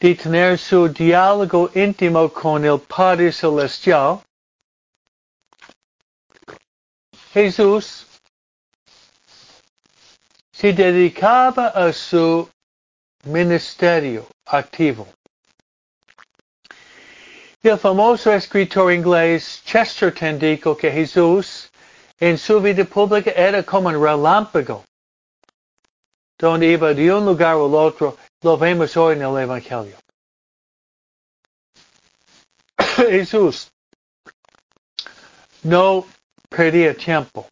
de 0.00 0.14
tener 0.14 0.58
su 0.58 0.88
diálogo 0.88 1.70
íntimo 1.74 2.32
con 2.32 2.64
el 2.64 2.80
Padre 2.80 3.30
Celestial, 3.32 4.22
Jesús 7.34 8.06
se 10.62 10.72
dedicaba 10.72 11.72
a 11.74 11.92
su 11.92 12.48
ministerio 13.24 14.28
activo. 14.46 15.08
El 17.64 17.76
famoso 17.76 18.32
escritor 18.32 18.92
inglés 18.92 19.60
Chesterton 19.64 20.38
dijo 20.38 20.76
que 20.76 20.92
Jesús 20.92 21.68
en 22.20 22.38
su 22.38 22.60
vida 22.60 22.84
pública 22.84 23.32
era 23.32 23.64
como 23.64 23.88
un 23.88 24.00
relámpago, 24.00 24.84
donde 26.38 26.68
iba 26.68 26.94
de 26.94 27.12
un 27.12 27.26
lugar 27.26 27.54
al 27.54 27.74
otro, 27.74 28.16
lo 28.42 28.56
vemos 28.56 28.96
hoy 28.96 29.16
en 29.16 29.22
el 29.22 29.36
Evangelio. 29.38 29.96
Jesús 33.10 33.68
no 35.64 36.06
perdía 36.48 36.94
tiempo. 36.94 37.51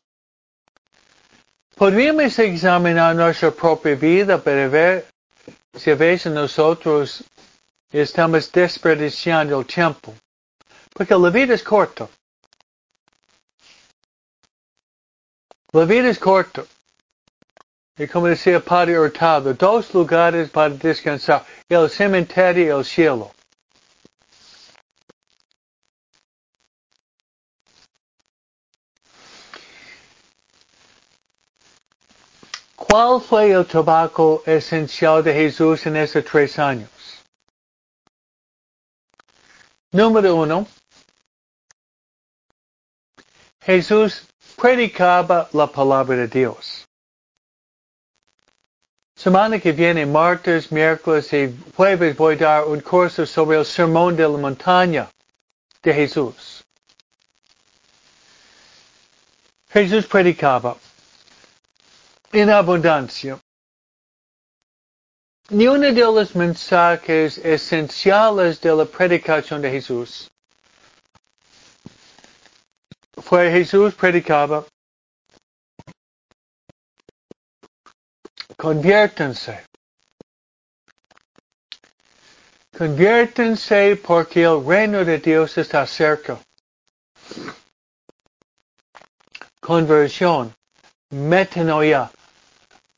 Podríamos 1.80 2.38
examinar 2.38 3.16
nuestra 3.16 3.50
propia 3.50 3.94
vida 3.94 4.36
para 4.36 4.68
ver 4.68 5.06
si 5.74 5.90
a 5.90 5.94
veces 5.94 6.30
nosotros 6.30 7.24
estamos 7.90 8.52
desperdiciando 8.52 9.58
el 9.58 9.64
tiempo. 9.64 10.14
Porque 10.92 11.14
la 11.14 11.30
vida 11.30 11.54
es 11.54 11.62
corta. 11.62 12.06
La 15.72 15.86
vida 15.86 16.10
es 16.10 16.18
corta. 16.18 16.66
Y 17.96 18.06
como 18.08 18.26
decía 18.26 18.60
Padre 18.60 19.00
Hurtado, 19.00 19.54
dos 19.54 19.94
lugares 19.94 20.50
para 20.50 20.68
descansar, 20.74 21.46
el 21.66 21.88
cementerio 21.88 22.66
y 22.66 22.78
el 22.78 22.84
cielo. 22.84 23.32
¿Cuál 32.90 33.20
fue 33.20 33.52
el 33.52 33.64
tabaco 33.66 34.42
esencial 34.44 35.22
de 35.22 35.32
Jesús 35.32 35.86
en 35.86 35.94
esos 35.94 36.24
tres 36.24 36.58
años? 36.58 36.90
Número 39.92 40.34
uno, 40.34 40.66
Jesús 43.60 44.26
predicaba 44.56 45.48
la 45.52 45.68
palabra 45.68 46.16
de 46.16 46.26
Dios. 46.26 46.84
Semana 49.14 49.60
que 49.60 49.70
viene, 49.70 50.04
martes, 50.04 50.72
miércoles 50.72 51.32
y 51.32 51.56
jueves 51.76 52.16
voy 52.16 52.34
a 52.34 52.38
dar 52.38 52.64
un 52.64 52.80
curso 52.80 53.24
sobre 53.24 53.56
el 53.56 53.64
sermón 53.64 54.16
de 54.16 54.24
la 54.24 54.36
montaña 54.36 55.08
de 55.80 55.94
Jesús. 55.94 56.64
Jesús 59.68 60.06
predicaba 60.06 60.76
en 62.32 62.50
abundancia. 62.50 63.38
Ni 65.50 65.66
uno 65.66 65.92
de 65.92 66.00
los 66.00 66.34
mensajes 66.36 67.38
esenciales 67.38 68.60
de 68.60 68.74
la 68.74 68.84
predicación 68.84 69.60
de 69.60 69.70
Jesús 69.70 70.30
fue 73.20 73.50
Jesús 73.50 73.94
predicaba, 73.94 74.64
conviértanse. 78.56 79.64
Conviértanse 82.76 83.96
porque 83.96 84.42
el 84.44 84.64
reino 84.64 85.04
de 85.04 85.18
Dios 85.18 85.58
está 85.58 85.86
cerca. 85.86 86.40
Conversión, 89.60 90.54
metanoia, 91.10 92.10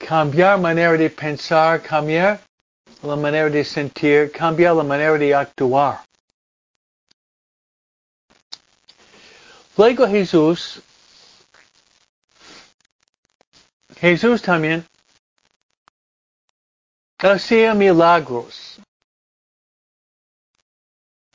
cambiar 0.02 0.58
manera 0.58 0.96
de 0.96 1.08
pensar, 1.08 1.80
cambiar 1.80 2.40
la 3.02 3.16
manera 3.16 3.48
de 3.48 3.64
sentir, 3.64 4.30
cambiar 4.32 4.74
la 4.74 4.82
manera 4.82 5.16
de 5.16 5.34
actuar. 5.34 6.04
Luego 9.76 10.06
Jesús, 10.06 10.82
Jesús 13.96 14.42
también 14.42 14.84
hacía 17.18 17.72
milagros. 17.72 18.80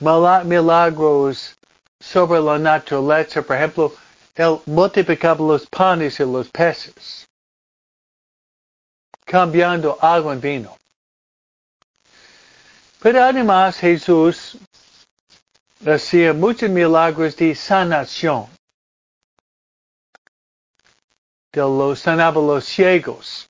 Milagros 0.00 1.56
sobre 1.98 2.38
la 2.40 2.58
naturaleza, 2.58 3.42
por 3.42 3.56
ejemplo, 3.56 3.94
él 4.36 4.60
multiplicaba 4.66 5.44
los 5.44 5.66
panes 5.66 6.20
y 6.20 6.24
los 6.24 6.48
peces 6.50 7.27
cambiando 9.28 9.98
agua 10.00 10.32
en 10.32 10.40
vino. 10.40 10.76
Pero 13.00 13.22
además 13.22 13.78
Jesús 13.78 14.56
hacía 15.86 16.32
muchos 16.32 16.70
milagros 16.70 17.36
de 17.36 17.54
sanación. 17.54 18.48
De 21.52 21.60
los 21.60 22.00
sanaba 22.00 22.40
los 22.40 22.64
ciegos, 22.64 23.48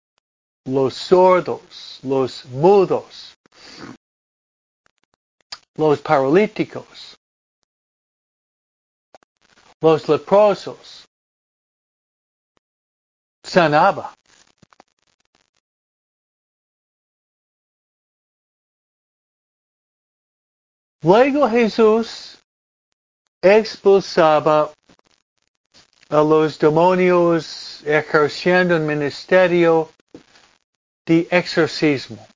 los 0.64 0.94
sordos, 0.94 2.00
los 2.02 2.44
mudos, 2.46 3.36
los 5.74 6.00
paralíticos, 6.00 7.16
los 9.80 10.08
leprosos. 10.08 11.04
Sanaba. 13.44 14.17
Luego 21.02 21.48
Jesús 21.48 22.38
expulsaba 23.40 24.72
a 26.08 26.16
los 26.22 26.58
demonios 26.58 27.82
ejerciendo 27.84 28.76
un 28.76 28.86
ministerio 28.86 29.90
de 31.06 31.28
exorcismo. 31.30 32.26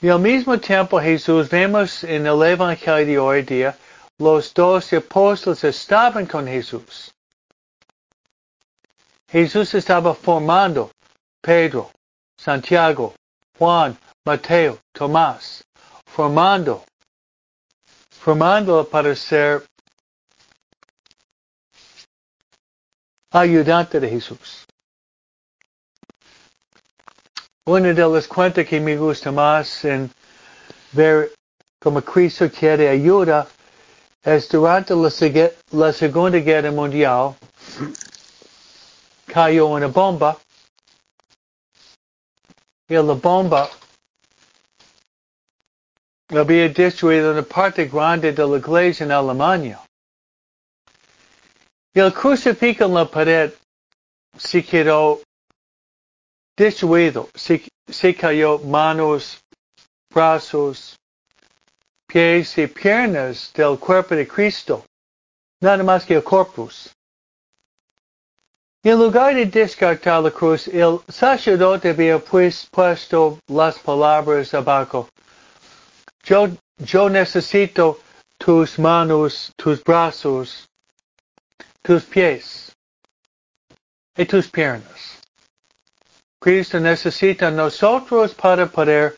Y 0.00 0.08
al 0.08 0.20
mismo 0.20 0.58
tiempo 0.58 1.00
Jesús 1.00 1.48
vemos 1.48 2.02
en 2.02 2.26
el 2.26 2.42
Evangelio 2.42 3.06
de 3.06 3.18
hoy 3.18 3.42
día, 3.42 3.78
los 4.18 4.52
dos 4.52 4.92
apóstoles 4.92 5.62
estaban 5.62 6.26
con 6.26 6.46
Jesús. 6.48 7.14
Jesús 9.28 9.74
estaba 9.74 10.14
formando 10.14 10.90
Pedro, 11.40 11.90
Santiago, 12.36 13.14
Juan, 13.56 13.96
Mateo, 14.24 14.78
Tomás, 14.92 15.64
formando, 16.14 16.84
formando 18.10 18.84
para 18.88 19.14
ser 19.14 19.64
ayudante 23.30 24.00
de 24.00 24.08
Jesús. 24.08 24.66
Una 27.66 27.92
de 27.92 28.08
las 28.08 28.26
cuentas 28.26 28.66
que 28.66 28.80
me 28.80 28.96
gusta 28.96 29.30
más 29.30 29.84
en 29.84 30.10
ver 30.92 31.32
cómo 31.78 32.00
Cristo 32.00 32.50
quiere 32.50 32.88
ayuda 32.88 33.46
es 34.22 34.48
durante 34.48 34.94
la, 34.94 35.10
la 35.72 35.92
Segunda 35.92 36.38
Guerra 36.38 36.70
Mundial 36.70 37.36
cayó 39.26 39.66
una 39.66 39.86
bomba 39.86 40.38
y 42.88 42.94
la 42.94 43.02
bomba 43.12 43.68
había 46.28 46.68
destruido 46.68 47.32
una 47.32 47.42
parte 47.42 47.86
grande 47.86 48.32
de 48.32 48.46
la 48.46 48.58
iglesia 48.58 49.04
en 49.04 49.12
Alemania. 49.12 49.80
Y 51.94 52.00
el 52.00 52.12
crucifijo 52.12 52.84
en 52.84 52.94
la 52.94 53.06
pared 53.06 53.52
se 54.36 54.64
quedó 54.64 55.20
destruido, 56.56 57.28
se, 57.34 58.14
cayó 58.14 58.58
manos, 58.58 59.40
brazos, 60.10 60.96
pies 62.06 62.58
y 62.58 62.66
piernas 62.66 63.52
del 63.54 63.78
cuerpo 63.78 64.14
de 64.14 64.26
Cristo, 64.26 64.84
nada 65.60 65.82
más 65.82 66.04
que 66.04 66.14
el 66.14 66.24
corpus. 66.24 66.90
En 68.82 68.98
lugar 68.98 69.34
de 69.34 69.46
descartar 69.46 70.22
la 70.22 70.30
cruz, 70.30 70.68
el 70.68 71.00
sacerdote 71.08 71.90
había 71.90 72.18
pues 72.18 72.66
puesto 72.70 73.38
las 73.48 73.78
palabras 73.78 74.54
abajo. 74.54 75.08
Yo, 76.22 76.48
yo 76.78 77.08
necesito 77.08 78.00
tus 78.38 78.78
manos, 78.78 79.52
tus 79.56 79.82
brazos, 79.82 80.68
tus 81.82 82.04
pies 82.04 82.72
y 84.16 84.24
tus 84.24 84.48
piernas. 84.48 85.18
Cristo 86.40 86.78
necesita 86.78 87.50
nosotros 87.50 88.34
para 88.34 88.66
poder 88.66 89.16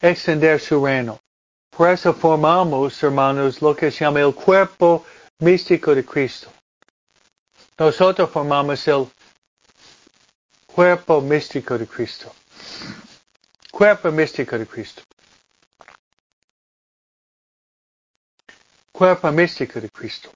extender 0.00 0.60
su 0.60 0.84
reino. 0.84 1.18
Por 1.70 1.90
eso 1.90 2.14
formamos, 2.14 3.02
hermanos, 3.02 3.60
lo 3.60 3.74
que 3.74 3.90
se 3.90 4.04
llama 4.04 4.20
el 4.20 4.34
cuerpo 4.34 5.04
místico 5.40 5.94
de 5.94 6.04
Cristo. 6.04 6.52
Nosotros 7.76 8.30
formamos 8.30 8.86
el 8.86 9.08
cuerpo 10.66 11.20
místico 11.20 11.76
de 11.76 11.86
Cristo. 11.86 12.32
Cuerpo 13.72 14.12
místico 14.12 14.56
de 14.56 14.66
Cristo. 14.66 15.02
Cuerpo 18.94 19.32
místico 19.32 19.80
de 19.80 19.90
Cristo. 19.90 20.30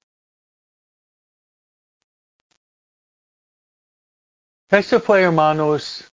Esto 4.68 5.00
fue, 5.00 5.22
hermanos, 5.22 6.10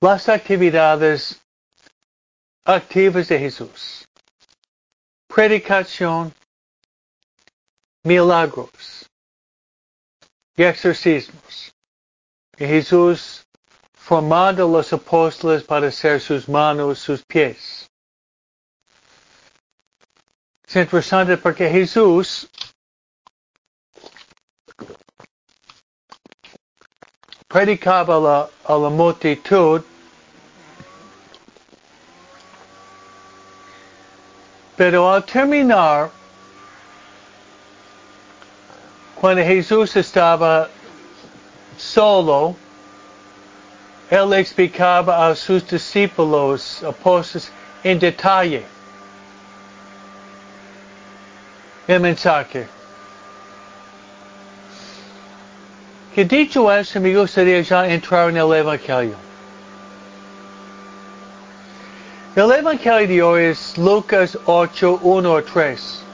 las 0.00 0.28
actividades 0.28 1.40
activas 2.64 3.28
de 3.28 3.38
Jesús. 3.38 4.04
Predicación, 5.28 6.34
milagros 8.02 9.08
y 10.56 10.64
exorcismos. 10.64 11.72
Y 12.58 12.66
Jesús 12.66 13.46
formando 13.94 14.66
los 14.66 14.92
apóstoles 14.92 15.62
para 15.62 15.92
ser 15.92 16.20
sus 16.20 16.48
manos, 16.48 16.98
sus 16.98 17.24
pies. 17.24 17.88
Es 20.74 20.80
interesante 20.80 21.36
porque 21.36 21.70
Jesús 21.70 22.48
predicaba 27.46 28.18
la, 28.18 28.48
a 28.64 28.76
la 28.76 28.88
multitud 28.88 29.82
pero 34.76 35.12
al 35.12 35.22
terminar 35.22 36.10
cuando 39.14 39.44
Jesús 39.44 39.94
estaba 39.94 40.68
solo 41.78 42.56
él 44.10 44.32
explicaba 44.32 45.28
a 45.28 45.36
sus 45.36 45.64
discípulos 45.68 46.82
apóstoles 46.82 47.52
en 47.84 48.00
detalle 48.00 48.66
el 51.86 52.00
mensaje 52.00 52.66
Que 56.14 56.24
dicho 56.24 56.70
eso, 56.70 57.00
me 57.00 57.12
gustaría 57.12 57.60
ya 57.62 57.88
entrar 57.88 58.28
en 58.30 58.36
el 58.36 58.52
Evangelio. 58.54 59.16
El 62.36 62.52
Evangelio 62.52 63.08
de 63.08 63.22
hoy 63.22 63.42
es 63.46 63.76
Lucas 63.76 64.38
8, 64.46 65.00
1 65.02 65.42
3. 65.42 66.04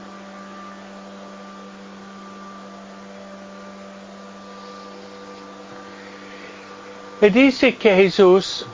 Y 7.21 7.29
dice 7.29 7.75
que 7.75 7.95
Jesús 7.95 8.65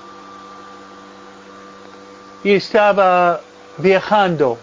estaba 2.45 3.41
viajando, 3.77 4.57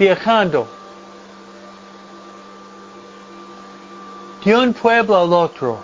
viajando 0.00 0.66
de 4.42 4.56
un 4.56 4.72
pueblo 4.72 5.14
al 5.14 5.32
otro, 5.34 5.78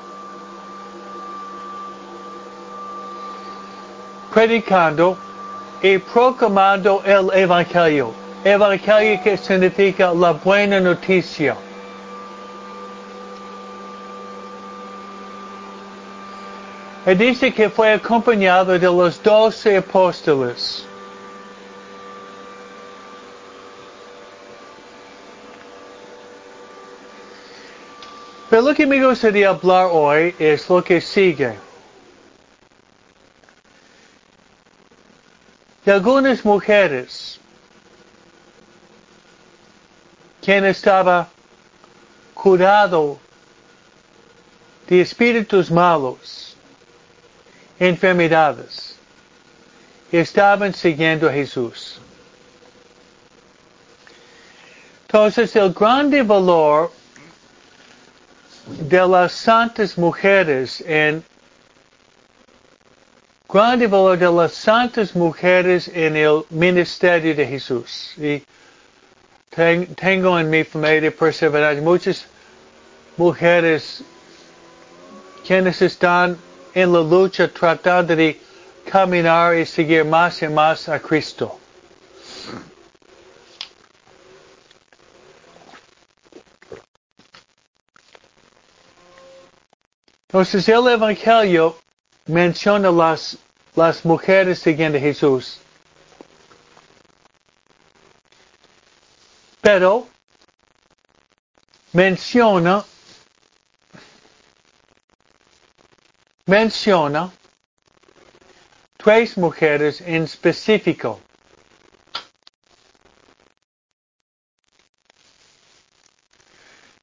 predicando 4.32 5.18
y 5.82 5.98
proclamando 5.98 7.02
el 7.04 7.30
Evangelio. 7.34 8.14
Evangelio 8.42 9.20
que 9.22 9.36
significa 9.36 10.14
la 10.14 10.32
buena 10.32 10.80
noticia. 10.80 11.54
Y 17.06 17.14
dice 17.14 17.52
que 17.52 17.68
fue 17.68 17.92
acompañado 17.92 18.78
de 18.78 18.86
los 18.86 19.22
doce 19.22 19.76
apóstoles. 19.76 20.86
Pero 28.48 28.62
lo 28.62 28.74
que 28.74 28.86
me 28.86 29.04
gustaría 29.04 29.48
hablar 29.48 29.88
hoy 29.90 30.34
es 30.38 30.68
lo 30.68 30.82
que 30.82 31.00
sigue. 31.00 31.58
De 35.84 35.92
algunas 35.92 36.44
mujeres 36.44 37.40
quien 40.40 40.64
estaba 40.64 41.28
curado 42.34 43.18
de 44.86 45.00
espíritus 45.00 45.70
malos, 45.70 46.56
enfermedades, 47.80 48.96
estaban 50.12 50.72
siguiendo 50.72 51.28
a 51.28 51.32
Jesús. 51.32 51.98
Entonces 55.06 55.56
el 55.56 55.72
grande 55.72 56.22
valor 56.22 56.92
de 58.66 59.06
las 59.06 59.32
santas 59.32 59.96
mujeres 59.96 60.80
en 60.86 61.22
grande 63.48 63.86
valor 63.86 64.18
de 64.18 64.30
las 64.30 64.52
santas 64.52 65.14
mujeres 65.14 65.88
en 65.88 66.16
el 66.16 66.44
ministerio 66.50 67.34
de 67.34 67.46
Jesús. 67.46 68.14
Y 68.18 68.42
tengo 69.94 70.38
en 70.38 70.50
mi 70.50 70.64
familia 70.64 71.10
perseverancia 71.10 71.82
muchas 71.82 72.26
mujeres 73.16 74.02
quienes 75.46 75.80
están 75.80 76.36
en 76.74 76.92
la 76.92 77.00
lucha 77.00 77.48
tratando 77.48 78.16
de 78.16 78.38
caminar 78.90 79.56
y 79.56 79.64
seguir 79.64 80.04
más 80.04 80.42
y 80.42 80.48
más 80.48 80.88
a 80.88 80.98
Cristo. 80.98 81.58
Entonces 90.28 90.68
el 90.68 90.88
Evangelio 90.88 91.78
menciona 92.26 92.90
las, 92.90 93.38
las 93.74 94.04
mujeres 94.04 94.58
siguiendo 94.58 94.98
a 94.98 95.00
Jesús. 95.00 95.60
Pero 99.60 100.06
menciona 101.92 102.84
menciona 106.46 107.32
tres 108.96 109.36
mujeres 109.36 110.00
en 110.00 110.24
específico. 110.24 111.20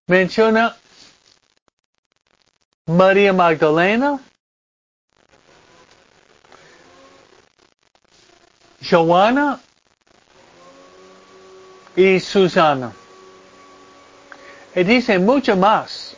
Menciona 0.08 0.78
María 2.86 3.32
Magdalena, 3.32 4.20
Joana 8.82 9.62
y 11.96 12.20
Susana. 12.20 12.92
Y 14.76 14.84
dice 14.84 15.18
mucho 15.18 15.56
más. 15.56 16.18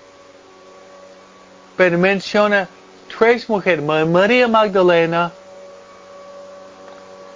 Pero 1.78 2.00
menciona 2.00 2.68
tres 3.16 3.48
mujeres, 3.48 3.84
María 3.84 4.48
Magdalena, 4.48 5.32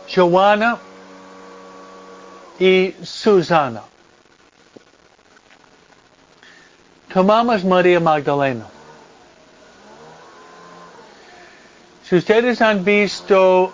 Joana 0.07 0.79
y 2.57 2.95
Susana. 3.03 3.83
Tomamos 7.13 7.63
María 7.63 7.99
Magdalena. 7.99 8.78
Si 12.09 12.15
ustedes 12.15 12.59
han 12.59 12.83
visto 12.83 13.71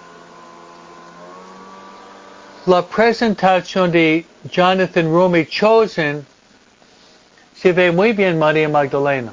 la 2.66 2.82
presentación 2.82 3.92
de 3.92 4.26
Jonathan 4.52 5.06
Rumi 5.06 5.46
Chosen, 5.46 6.26
se 7.56 7.72
ve 7.72 7.94
muy 7.94 8.12
bien 8.12 8.38
María 8.38 8.68
Magdalena. 8.68 9.32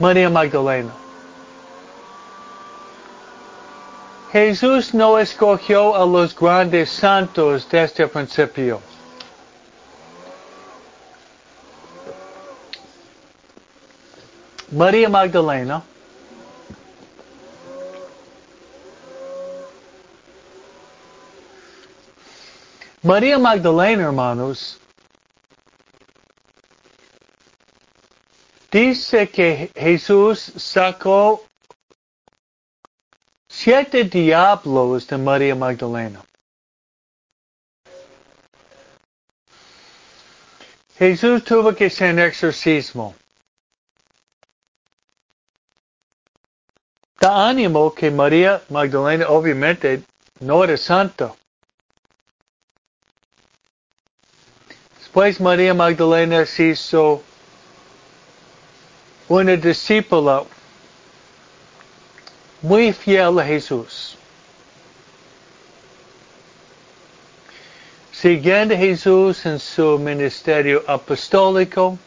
María 0.00 0.28
Magdalena. 0.28 0.90
Jesús 4.32 4.92
no 4.92 5.20
escogió 5.20 5.94
a 5.94 6.04
los 6.04 6.34
grandes 6.34 6.90
santos 6.90 7.68
desde 7.70 8.02
el 8.02 8.10
principio. 8.10 8.80
María 14.70 15.08
Magdalena 15.08 15.82
María 23.02 23.38
Magdalena, 23.38 24.04
hermanos, 24.04 24.78
dice 28.70 29.26
que 29.30 29.70
Jesús 29.74 30.52
sacó 30.56 31.42
siete 33.48 34.04
diablos 34.04 35.06
de 35.06 35.16
María 35.16 35.54
Magdalena. 35.54 36.22
Jesús 40.98 41.42
tuvo 41.42 41.74
que 41.74 41.86
hacer 41.86 42.12
un 42.12 42.20
exorcismo. 42.20 43.14
Da 47.20 47.48
ánimo 47.50 47.94
que 47.94 48.10
María 48.10 48.62
Magdalena 48.70 49.28
obviamente 49.28 50.02
no 50.40 50.64
era 50.64 50.78
santa. 50.78 51.34
Después 54.98 55.38
María 55.38 55.74
Magdalena 55.74 56.46
se 56.46 56.68
hizo 56.68 57.22
una 59.28 59.54
discípula 59.54 60.44
muy 62.62 62.90
fiel 62.94 63.38
a 63.38 63.44
Jesús. 63.44 64.16
Siguiendo 68.12 68.74
Jesús 68.74 69.44
en 69.44 69.58
su 69.58 69.98
ministerio 69.98 70.82
apostólico, 70.86 71.98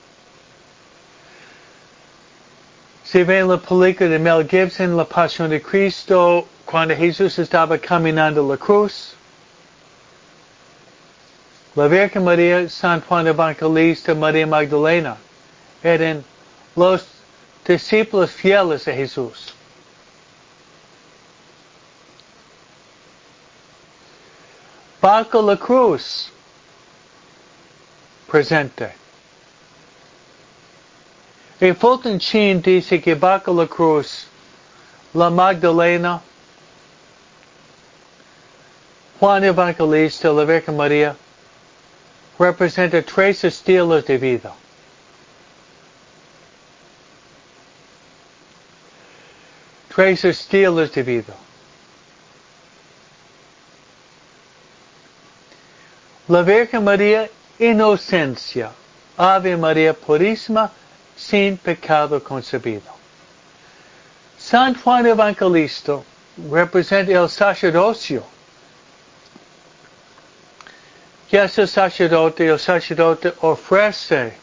se 3.13 3.23
ve 3.23 3.38
en 3.38 3.47
la 3.47 3.58
película 3.58 4.10
de 4.10 4.17
Mel 4.17 4.43
Gibson, 4.49 4.97
La 4.97 5.06
Pasión 5.06 5.52
de 5.52 5.62
Cristo, 5.62 6.47
cuando 6.65 6.95
Jesús 6.95 7.38
estaba 7.38 7.78
caminando 7.78 8.41
la 8.41 8.58
cruz. 8.58 9.13
La 11.76 11.88
Virgen 11.88 12.23
María, 12.23 12.67
San 12.67 13.02
Juan 13.02 13.26
de 13.26 13.30
Evangelista, 13.30 14.15
María 14.15 14.47
Magdalena 14.47 15.15
eran 15.84 16.26
los 16.76 17.06
discípulos 17.63 18.32
fieles 18.32 18.86
de 18.86 18.95
Jesús. 18.95 19.54
Bajo 24.99 25.39
la 25.39 25.56
cruz, 25.56 26.32
presente. 28.26 29.02
Y 31.63 31.71
Fulton 31.71 32.17
dice 32.62 33.02
que 33.02 33.15
bajo 33.15 33.54
la 33.54 33.65
cruz, 33.65 34.28
la 35.13 35.30
Magdalena, 35.30 36.21
Juan 39.17 39.45
Evangelista, 39.45 40.34
la 40.34 40.43
Virgen 40.43 40.76
María, 40.76 41.15
representa 42.38 43.02
tres 43.02 43.45
estilos 43.45 44.04
de 44.04 44.17
vida. 44.17 44.54
Tres 49.95 50.26
estilos 50.26 50.91
de 50.91 51.02
vida. 51.02 51.34
La 56.28 56.41
Virgen 56.41 56.84
María, 56.84 57.30
inocencia. 57.58 58.73
Ave 59.15 59.56
María 59.56 59.93
Purísima, 59.93 60.69
sin 61.15 61.58
pecado 61.58 62.23
concebido. 62.23 62.91
San 64.38 64.76
Juan 64.76 65.06
Evangelista 65.06 66.02
representa 66.49 67.12
el 67.12 67.30
sacerdocio. 67.30 68.23
Ya 71.32 71.45
es 71.45 71.58
el 71.58 71.67
sacerdote, 71.67 72.47
el 72.47 72.60
sacerdote 72.60 73.34
ofrece 73.41 74.34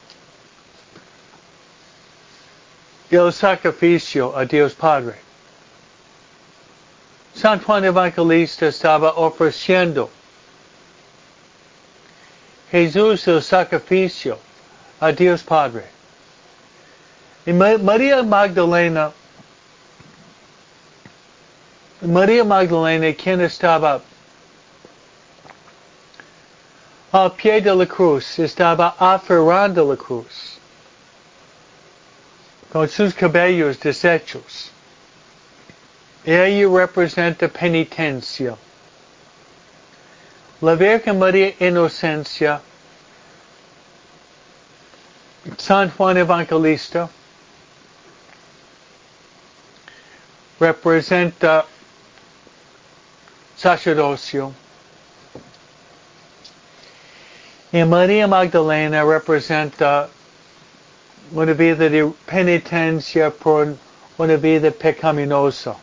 el 3.10 3.32
sacrificio 3.32 4.36
a 4.36 4.44
Dios 4.44 4.74
Padre. 4.74 5.16
San 7.34 7.60
Juan 7.60 7.84
Evangelista 7.84 8.66
estaba 8.66 9.12
ofreciendo 9.12 10.10
Jesús 12.70 13.26
el 13.28 13.42
sacrificio 13.42 14.38
a 15.00 15.12
Dios 15.12 15.42
Padre. 15.42 15.99
Y 17.50 17.52
María 17.52 18.22
Magdalena, 18.22 19.10
María 22.00 22.44
Magdalena, 22.44 23.12
quien 23.12 23.40
estaba 23.40 24.00
al 27.10 27.32
pie 27.32 27.60
de 27.60 27.74
la 27.74 27.86
cruz, 27.86 28.38
estaba 28.38 28.94
aferrando 29.00 29.84
la 29.84 29.96
cruz 29.96 30.60
con 32.72 32.88
sus 32.88 33.12
cabellos 33.14 33.80
deshechos. 33.80 34.70
Ella 36.24 36.68
representa 36.68 37.48
penitencia. 37.48 38.54
La 40.60 40.76
Virgen 40.76 41.18
María 41.18 41.52
Inocencia, 41.58 42.60
San 45.58 45.90
Juan 45.90 46.16
Evangelista, 46.16 47.10
representa 50.60 51.64
uh, 51.64 51.66
sacerdocio. 53.56 54.52
Y 57.72 57.82
María 57.84 58.26
Magdalena 58.26 59.02
representa 59.02 60.08
una 61.32 61.52
uh, 61.52 61.54
vida 61.54 61.88
de 61.88 62.12
penitencia 62.26 63.30
por 63.30 63.74
una 64.18 64.36
vida 64.36 64.70
pecaminosa. 64.70 65.74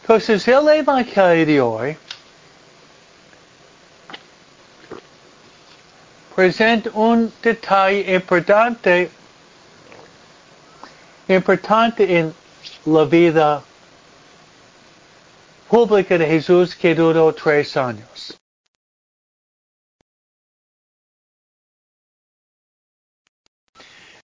Entonces 0.00 0.46
el 0.48 0.68
Evangelio 0.68 1.46
de 1.46 1.60
hoy 1.60 1.96
presenta 6.34 6.90
un 6.94 7.32
detalle 7.42 8.14
importante, 8.14 9.10
importante 11.28 12.18
en 12.18 12.34
la 12.86 13.04
vida 13.04 13.62
pública 15.68 16.18
de 16.18 16.26
Jesús 16.26 16.74
que 16.74 16.94
duró 16.94 17.32
tres 17.32 17.76
años. 17.76 18.36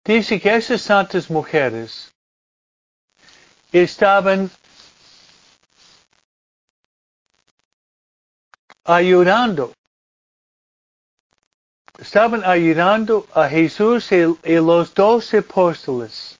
Dice 0.04 0.40
que 0.40 0.56
esas 0.56 0.82
santas 0.82 1.30
mujeres 1.30 2.10
estaban 3.70 4.50
ayudando, 8.84 9.72
estaban 12.00 12.42
ayudando 12.44 13.26
a 13.34 13.48
Jesús 13.48 14.10
y, 14.12 14.54
los 14.56 14.94
doce 14.94 15.38
apóstoles 15.38 16.38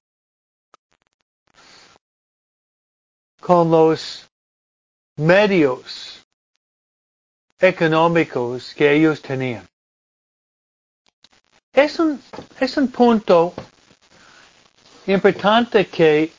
con 3.41 3.71
los 3.71 4.27
medios 5.17 6.25
económicos 7.59 8.75
que 8.75 8.93
ellos 8.93 9.21
tenían. 9.21 9.69
Es 11.73 11.99
un, 11.99 12.21
es 12.59 12.77
un 12.77 12.89
punto 12.89 13.55
importante 15.07 15.87
que 15.87 16.33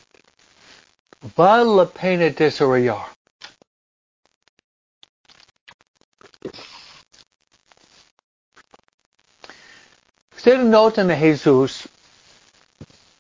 vale 1.36 1.76
la 1.76 1.86
pena 1.86 2.30
desarrollar. 2.30 3.11
Ustedes 10.42 10.66
notan 10.66 11.12
a 11.12 11.16
Jesús 11.16 11.88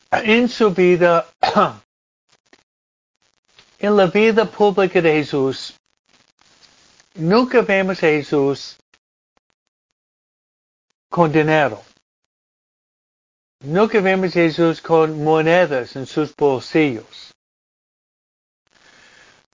en 0.09 0.49
su 0.49 0.71
vida, 0.71 1.29
en 3.77 3.95
la 3.95 4.07
vida 4.07 4.45
pública 4.49 4.99
de 4.99 5.13
Jesús, 5.13 5.75
nunca 7.13 7.61
vemos 7.61 7.99
a 7.99 8.07
Jesús 8.07 8.75
con 11.11 11.31
dinero. 11.31 11.83
Nunca 13.59 14.01
vemos 14.01 14.31
a 14.31 14.39
Jesús 14.39 14.81
con 14.81 15.23
monedas 15.23 15.95
en 15.95 16.07
sus 16.07 16.35
bolsillos. 16.35 17.31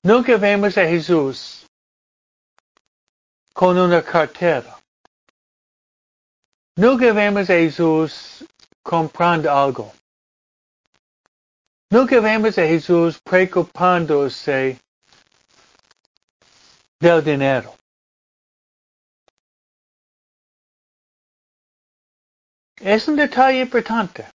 Nunca 0.03 0.37
vemos 0.37 0.77
a 0.77 0.85
Jesús 0.85 1.65
con 3.51 3.77
una 3.77 4.01
cartera. 4.01 4.76
Nunca 6.77 7.11
vemos 7.11 7.49
a 7.49 7.53
Jesús 7.53 8.45
comprando 8.83 9.49
algo. 9.49 9.91
Nunca 11.89 12.19
vemos 12.19 12.55
a 12.59 12.67
Jesús 12.67 13.19
preocupándose 13.19 14.79
del 16.99 17.23
dinero. 17.23 17.73
Es 22.75 23.07
un 23.07 23.15
detalle 23.15 23.61
importante. 23.61 24.29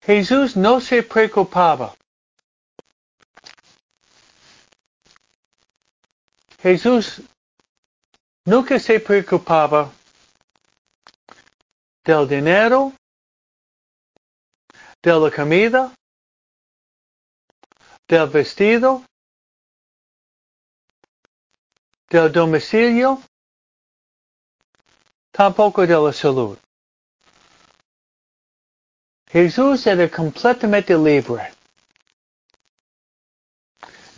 Jesús 0.00 0.56
no 0.56 0.80
se 0.80 1.02
preocupaba. 1.02 1.94
Jesús 6.62 7.20
nunca 8.44 8.78
se 8.78 9.00
preocupaba 9.00 9.92
del 12.04 12.26
dinero, 12.26 12.92
de 15.02 15.12
la 15.12 15.30
comida, 15.30 15.92
del 18.08 18.28
vestido, 18.28 19.04
del 22.08 22.32
domicilio, 22.32 23.22
tampoco 25.30 25.86
de 25.86 25.94
la 25.94 26.12
salud. 26.12 26.58
Jesús 29.28 29.86
era 29.86 30.08
completamente 30.08 30.96
libre. 30.96 31.52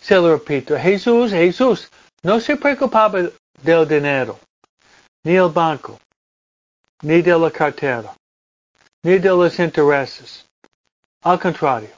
Se 0.01 0.17
lo 0.17 0.33
repito, 0.33 0.77
Jesús, 0.79 1.33
Jesús 1.33 1.91
no 2.23 2.41
se 2.41 2.57
preocupaba 2.57 3.31
del 3.63 3.87
dinero, 3.87 4.39
ni 5.25 5.37
el 5.37 5.49
banco, 5.49 5.99
ni 7.03 7.23
de 7.23 7.39
la 7.39 7.51
cartera, 7.51 8.15
ni 9.03 9.19
de 9.19 9.29
los 9.29 9.59
intereses. 9.59 10.45
Al 11.23 11.39
contrario. 11.39 11.91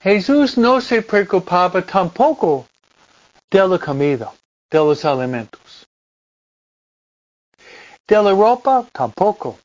Jesús 0.00 0.56
no 0.56 0.80
se 0.80 1.02
preocupaba 1.02 1.82
tampoco 1.82 2.66
de 3.50 3.66
la 3.66 3.78
comida 3.78 4.32
de 4.70 4.78
los 4.78 5.04
alimentos. 5.04 5.86
De 8.06 8.22
la 8.22 8.30
ropa 8.30 8.86
tampoco. 8.92 9.58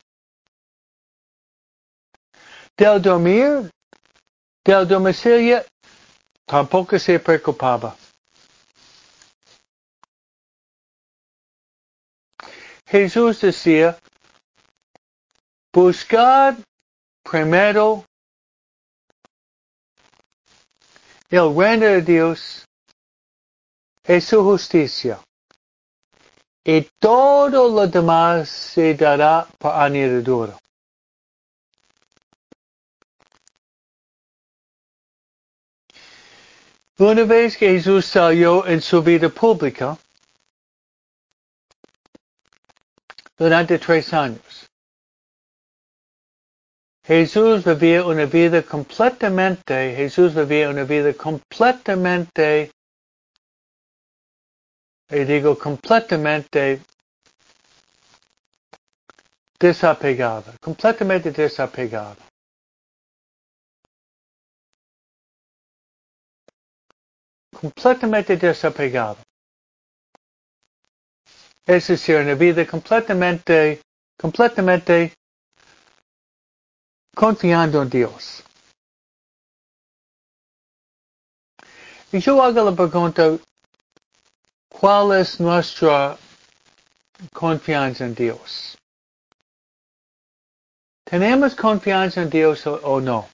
Del 2.76 3.00
dormir, 3.00 3.70
del 4.64 4.88
domicilio, 4.88 5.64
tampoco 6.46 6.98
se 6.98 7.20
preocupaba. 7.20 7.94
Jesús 12.92 13.40
decía, 13.40 13.98
buscad 15.72 16.58
primero 17.22 18.04
el 21.30 21.56
reino 21.56 21.86
de 21.86 22.02
Dios 22.02 22.66
es 24.04 24.24
su 24.26 24.44
justicia. 24.44 25.18
Y 26.62 26.82
todo 27.00 27.70
lo 27.70 27.86
demás 27.86 28.50
se 28.50 28.92
dará 28.92 29.48
por 29.58 29.74
añadidura. 29.74 30.58
Una 36.98 37.24
vez 37.24 37.56
que 37.56 37.70
Jesús 37.70 38.04
salió 38.04 38.66
en 38.66 38.82
su 38.82 39.02
vida 39.02 39.30
pública, 39.30 39.96
durante 43.42 43.76
tres 43.80 44.12
años, 44.14 44.70
Jesús 47.04 47.64
vivía 47.64 48.04
una 48.04 48.26
vida 48.26 48.62
completamente, 48.62 49.96
Jesús 49.96 50.32
vivía 50.32 50.70
una 50.70 50.84
vida 50.84 51.12
completamente 51.14 52.70
y 55.10 55.24
digo 55.24 55.58
completamente 55.58 56.82
desapegado, 59.58 60.52
completamente 60.60 61.32
desapegado. 61.32 62.22
Completamente 67.60 68.36
desapegado. 68.36 69.18
Es 71.66 71.86
decir, 71.86 72.16
una 72.16 72.34
vida 72.34 72.66
completamente, 72.66 73.80
completamente 74.18 75.14
confiando 77.14 77.82
en 77.82 77.90
Dios. 77.90 78.42
Y 82.12 82.20
yo 82.20 82.42
hago 82.42 82.70
la 82.70 82.76
pregunta, 82.76 83.38
¿Cuál 84.82 85.20
es 85.20 85.38
nuestra 85.38 86.18
confianza 87.32 88.04
en 88.04 88.14
Dios? 88.16 88.76
¿Tenemos 91.04 91.54
confianza 91.54 92.22
en 92.22 92.30
Dios 92.30 92.66
o, 92.66 93.00
no? 93.00 93.28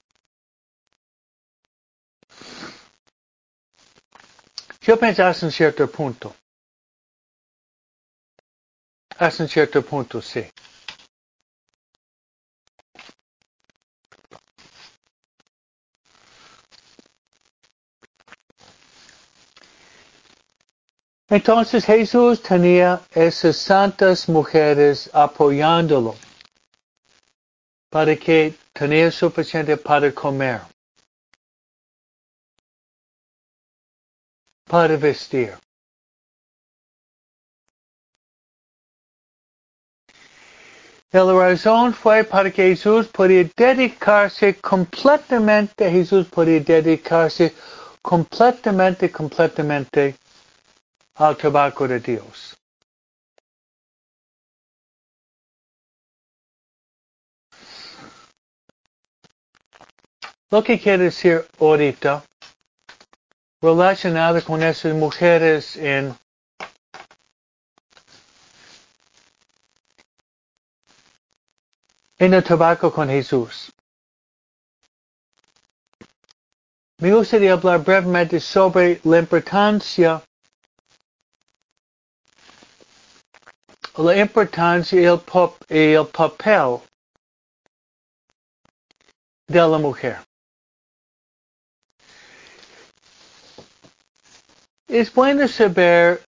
Yo 4.82 4.98
pienso 4.98 5.24
hasta 5.24 5.46
un 5.46 5.52
cierto 5.52 5.90
punto. 5.90 6.34
Hasta 9.18 9.42
un 9.42 9.48
cierto 9.48 9.82
punto, 9.82 10.22
sí. 10.22 10.44
Entonces 21.30 21.84
Jesús 21.84 22.40
tenía 22.40 23.02
esas 23.12 23.56
santas 23.56 24.28
mujeres 24.28 25.10
apoyándolo 25.12 26.14
para 27.90 28.16
que 28.16 28.54
tenía 28.72 29.10
suficiente 29.10 29.76
para 29.76 30.10
comer, 30.14 30.60
para 34.64 34.96
vestir. 34.96 35.58
La 41.10 41.24
razón 41.24 41.94
fue 41.94 42.22
para 42.24 42.50
que 42.50 42.68
Jesús 42.68 43.08
podía 43.08 43.48
dedicarse 43.56 44.60
completamente, 44.60 45.90
Jesús 45.90 46.26
podía 46.26 46.60
dedicarse 46.60 47.54
completamente, 48.02 49.10
completamente 49.10 50.16
al 51.14 51.34
trabajo 51.34 51.88
de 51.88 52.00
Dios. 52.00 52.58
Lo 60.50 60.62
que 60.62 60.78
quiere 60.78 61.04
decir 61.04 61.46
ahorita, 61.58 62.22
relacionado 63.62 64.44
con 64.44 64.62
esas 64.62 64.94
mujeres 64.94 65.74
en 65.76 66.14
en 72.18 72.34
el 72.34 72.42
trabajo 72.42 72.92
con 72.92 73.08
Jesús. 73.08 73.72
Me 77.00 77.14
gustaría 77.14 77.52
hablar 77.52 77.84
brevemente 77.84 78.40
sobre 78.40 79.00
la 79.04 79.20
importancia, 79.20 80.20
la 83.96 84.16
importancia 84.16 85.00
y 85.00 85.04
el, 85.04 85.20
pop, 85.20 85.62
y 85.68 85.94
el 85.94 86.06
papel 86.08 86.80
de 89.46 89.58
la 89.60 89.78
mujer. 89.78 90.18
Es 94.88 95.14
bueno 95.14 95.46
saber 95.46 96.24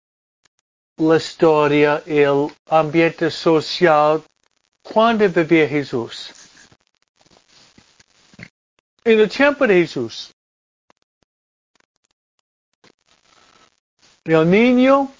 la 0.96 1.16
historia, 1.16 2.02
el 2.06 2.48
ambiente 2.70 3.30
social 3.30 4.24
cuando 4.94 5.28
vivía 5.28 5.68
Jesús. 5.68 6.30
En 9.02 9.18
el 9.18 9.28
tiempo 9.28 9.66
de 9.66 9.80
Jesús, 9.80 10.32
el 14.22 14.48
niño, 14.48 15.12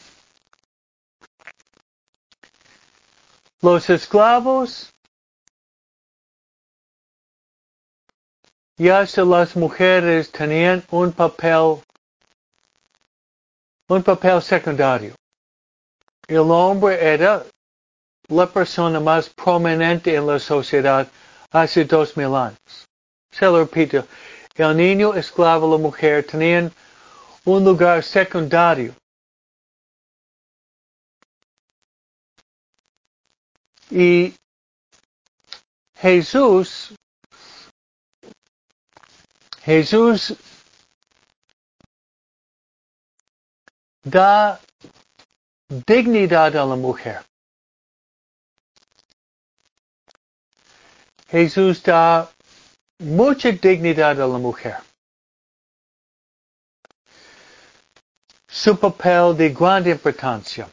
los 3.63 3.91
esclavos 3.91 4.93
y 8.79 8.89
hasta 8.89 9.25
las 9.25 9.57
mujeres 9.57 10.31
tenían 10.31 10.85
un 10.93 11.11
papel 11.11 11.83
un 13.89 14.03
papel 14.05 14.41
secundario. 14.41 15.17
El 16.29 16.49
hombre 16.51 16.95
era 17.15 17.45
la 18.29 18.47
persona 18.47 19.01
más 19.01 19.29
prominente 19.29 20.15
en 20.15 20.27
la 20.27 20.39
sociedad 20.39 21.07
hace 21.51 21.85
dos 21.85 22.17
mil 22.17 22.35
años. 22.35 22.87
Se 23.31 23.45
lo 23.47 23.59
repito, 23.59 24.07
el 24.55 24.77
niño 24.77 25.15
esclavo 25.15 25.69
y 25.69 25.71
la 25.73 25.79
mujer 25.79 26.25
tenían 26.27 26.73
un 27.45 27.65
lugar 27.65 28.03
secundario. 28.03 28.95
Y 33.91 34.35
Jesús, 35.97 36.95
Jesús 39.63 40.35
da 44.03 44.61
dignidad 45.69 46.57
a 46.57 46.65
la 46.67 46.77
mujer. 46.77 47.23
Jesús 51.35 51.83
da 51.83 52.31
mucha 53.01 53.51
dignidad 53.51 54.21
a 54.21 54.27
la 54.27 54.39
mujer. 54.39 54.77
Su 58.49 58.79
papel 58.79 59.37
de 59.37 59.51
gran 59.51 59.87
importancia. 59.89 60.69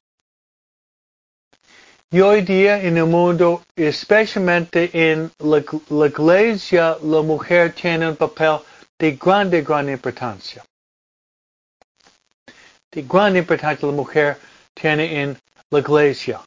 Y 2.11 2.19
hoy 2.21 2.41
día 2.41 2.81
en 2.83 2.97
el 2.97 3.05
mundo, 3.05 3.63
especialmente 3.75 4.89
en 4.93 5.31
la, 5.39 5.63
la 5.89 6.07
iglesia, 6.07 6.97
la 7.01 7.21
mujer 7.21 7.73
tiene 7.73 8.09
un 8.09 8.15
papel 8.15 8.59
de 8.99 9.11
grande, 9.13 9.61
gran 9.63 9.89
importancia 9.89 10.63
de 12.91 13.03
gran 13.03 13.37
importancia 13.37 13.87
la 13.87 13.93
mujer 13.93 14.37
tiene 14.73 15.21
en 15.21 15.37
la 15.69 15.79
iglesia. 15.79 16.41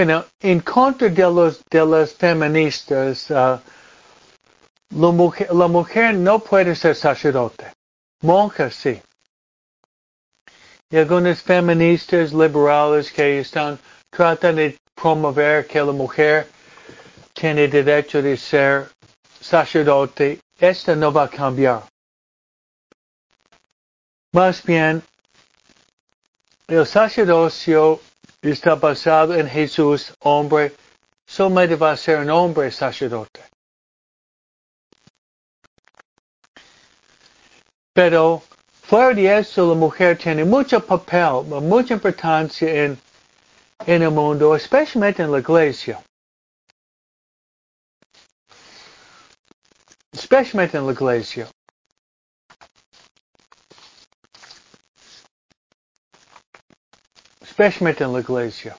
Bueno, 0.00 0.24
en 0.40 0.60
contra 0.60 1.10
de 1.10 1.22
los 1.24 1.62
de 1.70 1.84
las 1.84 2.14
feministas, 2.14 3.28
uh, 3.28 3.60
la, 4.96 5.10
mujer, 5.12 5.54
la 5.54 5.68
mujer 5.68 6.14
no 6.14 6.38
puede 6.38 6.74
ser 6.74 6.96
sacerdote. 6.96 7.70
Monja 8.22 8.70
sí. 8.70 8.98
Y 10.88 10.96
algunas 10.96 11.42
feministas 11.42 12.32
liberales 12.32 13.12
que 13.12 13.40
están 13.40 13.78
tratando 14.08 14.62
de 14.62 14.78
promover 14.94 15.66
que 15.66 15.82
la 15.82 15.92
mujer 15.92 16.46
tiene 17.34 17.68
derecho 17.68 18.22
de 18.22 18.38
ser 18.38 18.88
sacerdote 19.38 20.40
esta 20.58 20.96
no 20.96 21.12
va 21.12 21.24
a 21.24 21.28
cambiar. 21.28 21.82
Más 24.32 24.62
bien, 24.62 25.02
el 26.68 26.86
sacerdocio 26.86 28.00
está 28.42 28.74
basado 28.74 29.34
en 29.34 29.48
Jesús, 29.48 30.12
hombre, 30.20 30.72
solamente 31.26 31.76
va 31.76 31.92
a 31.92 31.96
ser 31.96 32.20
un 32.20 32.30
hombre 32.30 32.70
sacerdote. 32.70 33.40
Pero 37.92 38.42
fuera 38.82 39.14
de 39.14 39.38
eso, 39.38 39.68
la 39.68 39.74
mujer 39.74 40.16
tiene 40.16 40.44
mucho 40.44 40.84
papel, 40.84 41.44
mucha 41.62 41.94
importancia 41.94 42.84
en, 42.84 42.98
en 43.86 44.02
el 44.02 44.10
mundo, 44.10 44.56
especialmente 44.56 45.22
en 45.22 45.32
la 45.32 45.38
iglesia. 45.40 46.02
especialmente 50.12 50.76
en 50.76 50.86
la 50.86 50.92
iglesia. 50.92 51.48
Especialmente 57.60 58.04
en 58.04 58.12
la 58.14 58.20
iglesia. 58.20 58.74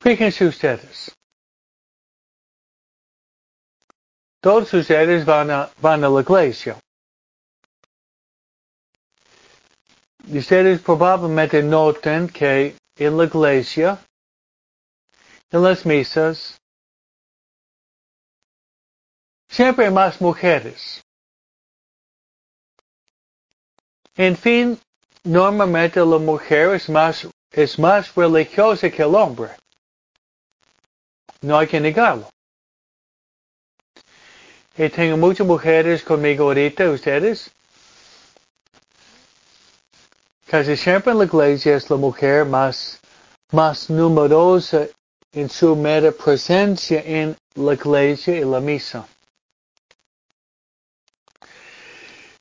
Fíjense 0.00 0.44
ustedes. 0.44 1.16
Todos 4.40 4.74
ustedes 4.74 5.24
van 5.24 5.52
a, 5.52 5.70
van 5.80 6.02
a 6.02 6.08
la 6.08 6.22
iglesia. 6.22 6.76
Ustedes 10.26 10.80
probablemente 10.80 11.62
noten 11.62 12.28
que 12.28 12.74
en 12.96 13.16
la 13.16 13.24
iglesia, 13.24 14.04
en 15.52 15.62
las 15.62 15.86
misas, 15.86 16.58
Siempre 19.50 19.90
más 19.90 20.20
mujeres. 20.20 21.02
En 24.18 24.36
fin, 24.36 24.76
normalmente 25.22 26.00
la 26.00 26.18
mujer 26.18 26.74
es 26.74 26.88
más, 26.88 27.24
es 27.52 27.78
más 27.78 28.12
religiosa 28.16 28.90
que 28.90 29.02
el 29.02 29.14
hombre. 29.14 29.50
No 31.40 31.56
hay 31.56 31.68
que 31.68 31.78
negarlo. 31.78 32.28
Y 34.76 34.88
tengo 34.88 35.16
muchas 35.16 35.46
mujeres 35.46 36.02
conmigo 36.02 36.46
ahorita, 36.46 36.90
ustedes. 36.90 37.48
Casi 40.46 40.76
siempre 40.76 41.12
en 41.12 41.18
la 41.18 41.24
iglesia 41.24 41.76
es 41.76 41.88
la 41.88 41.96
mujer 41.96 42.44
más, 42.44 42.98
más 43.52 43.88
numerosa 43.88 44.88
en 45.30 45.48
su 45.48 45.76
mera 45.76 46.10
presencia 46.10 47.00
en 47.06 47.36
la 47.54 47.74
iglesia 47.74 48.36
y 48.36 48.44
la 48.44 48.58
misa. 48.58 49.06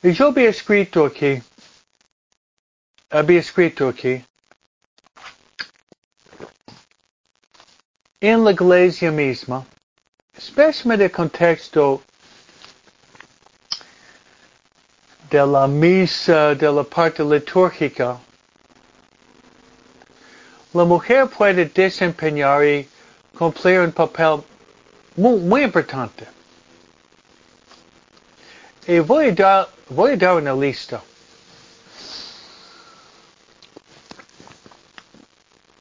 Y 0.02 0.14
yo 0.14 0.30
había 0.30 0.50
escrito 0.50 1.06
aquí, 1.06 1.42
había 3.10 3.40
escrito 3.40 3.88
aquí, 3.88 4.24
en 8.20 8.44
la 8.44 8.52
iglesia 8.52 9.12
misma, 9.12 9.66
especialmente 10.36 11.06
el 11.06 11.12
contexto 11.12 12.02
de 15.30 15.46
la 15.46 15.68
misa, 15.68 16.56
de 16.56 16.72
la 16.72 16.84
parte 16.84 17.24
litúrgica, 17.24 18.20
la 20.74 20.86
mujer 20.86 21.28
puede 21.28 21.66
desempeñar 21.66 22.64
y 22.64 22.88
cumplir 23.38 23.80
un 23.80 23.92
papel 23.92 24.44
muy, 25.16 25.40
muy 25.40 25.64
importante. 25.64 26.28
Y 28.88 29.00
voy 29.00 29.30
a 29.30 29.32
dar 29.34 29.78
voy 29.90 30.12
a 30.14 30.18
dar 30.18 30.36
una 30.36 30.54
lista. 30.54 31.02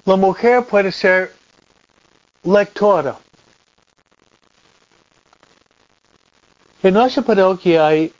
La 0.07 0.15
mujer 0.15 0.65
puede 0.65 0.93
ser 0.93 1.33
lectora. 2.45 3.17
En 6.81 6.95
nuestra 6.95 7.25
parroquia 7.25 7.89
hay 7.89 8.13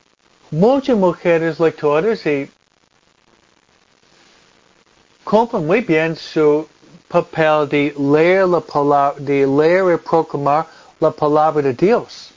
muchas 0.51 0.97
mujeres 0.97 1.61
lectoras 1.61 2.25
y 2.25 2.51
cumplen 5.23 5.65
muy 5.65 5.79
bien 5.79 6.17
su 6.17 6.67
papel 7.07 7.69
de 7.69 7.93
leer 7.97 8.49
la 8.49 8.59
palabra, 8.59 9.15
de 9.17 9.47
leer 9.47 9.93
y 9.93 9.97
proclamar 9.97 10.67
la 10.99 11.11
palabra 11.11 11.61
de 11.61 11.73
Dios. 11.73 12.31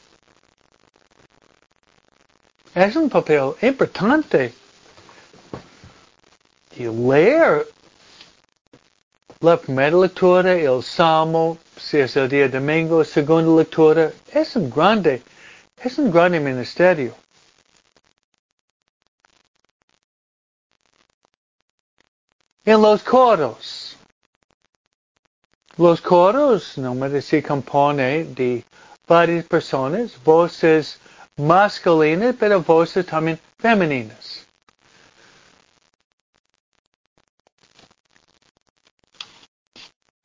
Es 2.73 2.95
un 2.95 3.11
papel 3.11 3.55
importante. 3.63 4.55
De 6.77 6.89
leer 6.89 7.67
la 9.43 9.57
primera 9.57 9.97
lectura, 9.97 10.53
el 10.53 10.83
salmo, 10.83 11.57
si 11.75 11.97
es 11.97 12.15
el 12.15 12.29
día 12.29 12.47
domingo, 12.47 13.03
segunda 13.03 13.51
lectura, 13.51 14.13
es 14.31 14.55
un 14.55 14.69
grande, 14.69 15.23
es 15.83 15.97
un 15.97 16.11
grande 16.11 16.39
ministerio. 16.39 17.15
En 22.67 22.83
los 22.83 23.03
coros. 23.03 23.97
Los 25.79 26.03
coros, 26.03 26.77
número 26.77 27.23
se 27.23 27.43
compone 27.43 28.25
de 28.25 28.63
varias 29.07 29.47
personas, 29.47 30.23
voces 30.23 31.01
masculinas, 31.39 32.37
pero 32.39 32.61
voces 32.61 33.07
también 33.07 33.41
femeninas. 33.59 34.50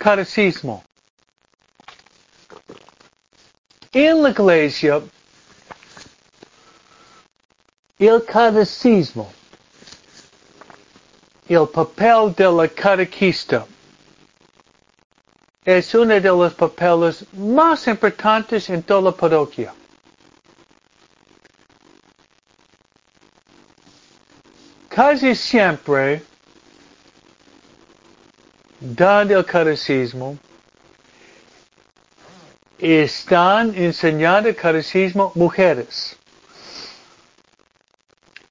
Catecismo. 0.05 0.83
En 3.91 4.21
la 4.21 4.29
iglesia, 4.29 5.01
el 7.97 8.23
catecismo 8.23 9.31
el 11.47 11.67
papel 11.67 12.31
de 12.35 12.51
la 12.51 12.67
catequista 12.67 13.65
es 15.63 15.95
uno 15.95 16.13
de 16.19 16.29
los 16.29 16.53
papeles 16.53 17.25
más 17.33 17.87
importantes 17.87 18.69
en 18.69 18.83
toda 18.83 19.09
la 19.09 19.11
parroquia. 19.11 19.73
Casi 24.87 25.33
siempre, 25.33 26.21
dando 28.93 29.39
el 29.39 29.45
catecismo, 29.45 30.37
están 32.77 33.73
enseñando 33.75 34.49
el 34.49 34.55
catecismo 34.55 35.31
mujeres. 35.35 36.17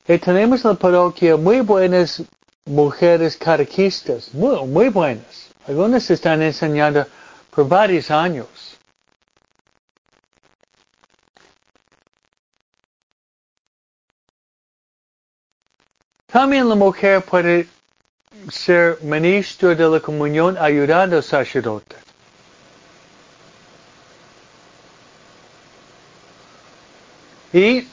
Y 0.08 0.18
tenemos 0.18 0.64
en 0.64 0.72
la 0.72 0.76
parroquia 0.76 1.36
muy 1.36 1.60
buenas 1.60 2.22
mujeres 2.64 3.36
catequistas, 3.36 4.34
muy, 4.34 4.66
muy 4.66 4.88
buenas. 4.88 5.50
Algunas 5.66 6.10
están 6.10 6.42
enseñando 6.42 7.06
por 7.50 7.68
varios 7.68 8.10
años. 8.10 8.78
También 16.26 16.68
la 16.68 16.74
mujer 16.74 17.22
puede 17.22 17.68
ser 18.50 18.98
ministro 19.02 19.74
de 19.74 19.88
la 19.88 20.00
comunión 20.00 20.56
ayudando 20.58 21.16
al 21.16 21.22
sacerdote. 21.22 21.96
Y 27.52 27.86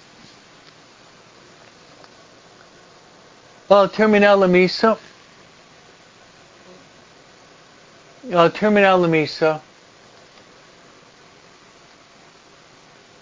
Al 3.72 3.90
terminar 3.90 4.38
la 4.38 4.48
misa, 4.48 4.98
al 8.34 8.52
terminar 8.52 9.00
la 9.00 9.08
misa, 9.08 9.62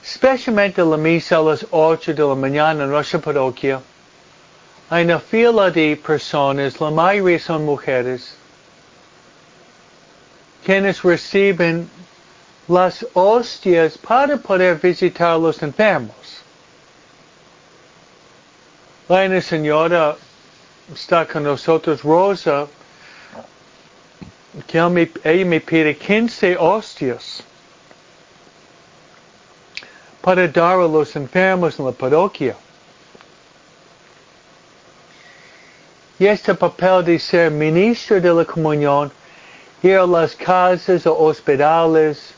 especialmente 0.03 0.81
la 0.81 0.97
misa 0.97 1.37
a 1.37 1.41
las 1.43 1.67
8 1.69 2.15
de 2.15 2.23
la 2.23 2.33
mañana 2.33 2.85
en 2.85 2.89
nuestra 2.89 3.19
parroquia, 3.19 3.79
hay 4.89 5.03
una 5.03 5.19
fila 5.19 5.69
de 5.69 5.95
personas, 5.95 6.81
la 6.81 6.89
mayoría 6.89 7.39
son 7.39 7.63
mujeres, 7.63 8.35
quienes 10.65 11.03
reciben 11.03 11.87
las 12.67 13.05
hostias 13.13 13.97
para 13.97 14.37
poder 14.37 14.79
visitar 14.79 15.31
a 15.31 15.37
los 15.37 15.61
enfermos. 15.61 16.41
La 19.07 19.41
señora 19.41 20.15
está 20.93 21.25
con 21.27 21.43
nosotros 21.43 22.03
Rosa, 22.03 22.67
que 24.67 24.77
ella 24.77 25.45
me 25.45 25.59
pide 25.59 25.95
15 25.95 26.57
hostias 26.57 27.43
para 30.21 30.47
dar 30.47 30.79
a 30.79 30.87
los 30.87 31.15
enfermos 31.15 31.77
en 31.79 31.85
la 31.85 31.91
parroquia. 31.91 32.55
Y 36.19 36.27
este 36.27 36.53
papel 36.53 37.05
de 37.05 37.17
ser 37.17 37.49
ministro 37.49 38.19
de 38.19 38.33
la 38.33 38.43
comunión, 38.43 39.09
ir 39.81 39.95
a 39.97 40.05
las 40.05 40.35
casas 40.35 41.07
o 41.07 41.17
hospitales, 41.17 42.33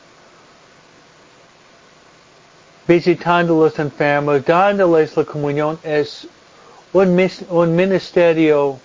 visitando 2.86 3.60
a 3.60 3.64
los 3.64 3.78
enfermos, 3.80 4.44
dándoles 4.44 5.16
la 5.16 5.24
comunión, 5.24 5.78
es 5.82 6.28
un, 6.92 7.30
un 7.48 7.74
ministerio 7.74 8.78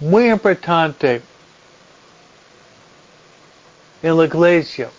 muy 0.00 0.28
importante 0.28 1.22
en 4.02 4.16
la 4.16 4.24
iglesia. 4.24 4.90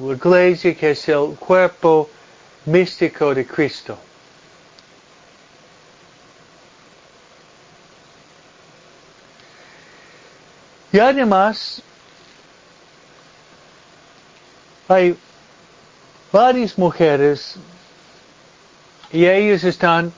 La 0.00 0.14
iglesia 0.14 0.74
que 0.74 0.92
es 0.92 1.08
el 1.10 1.36
cuerpo 1.38 2.08
místico 2.64 3.34
de 3.34 3.46
Cristo. 3.46 3.98
Y 10.94 11.00
además, 11.00 11.82
hay 14.86 15.18
varias 16.30 16.78
mujeres. 16.78 17.56
Y 19.10 19.26
ellos 19.26 19.64
están 19.64 20.12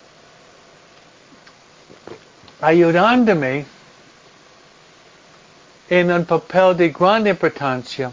ayudándome 2.61 3.65
en 5.89 6.13
un 6.13 6.27
papel 6.27 6.77
de 6.77 6.91
gran 6.91 7.27
importancia. 7.27 8.13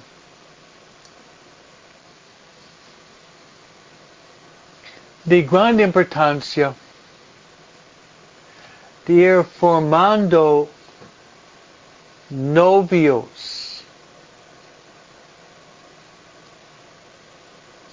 De 5.26 5.42
gran 5.42 5.82
importancia. 5.82 6.74
De 9.06 9.14
ir 9.16 9.44
formando 9.44 10.70
novios 12.34 13.84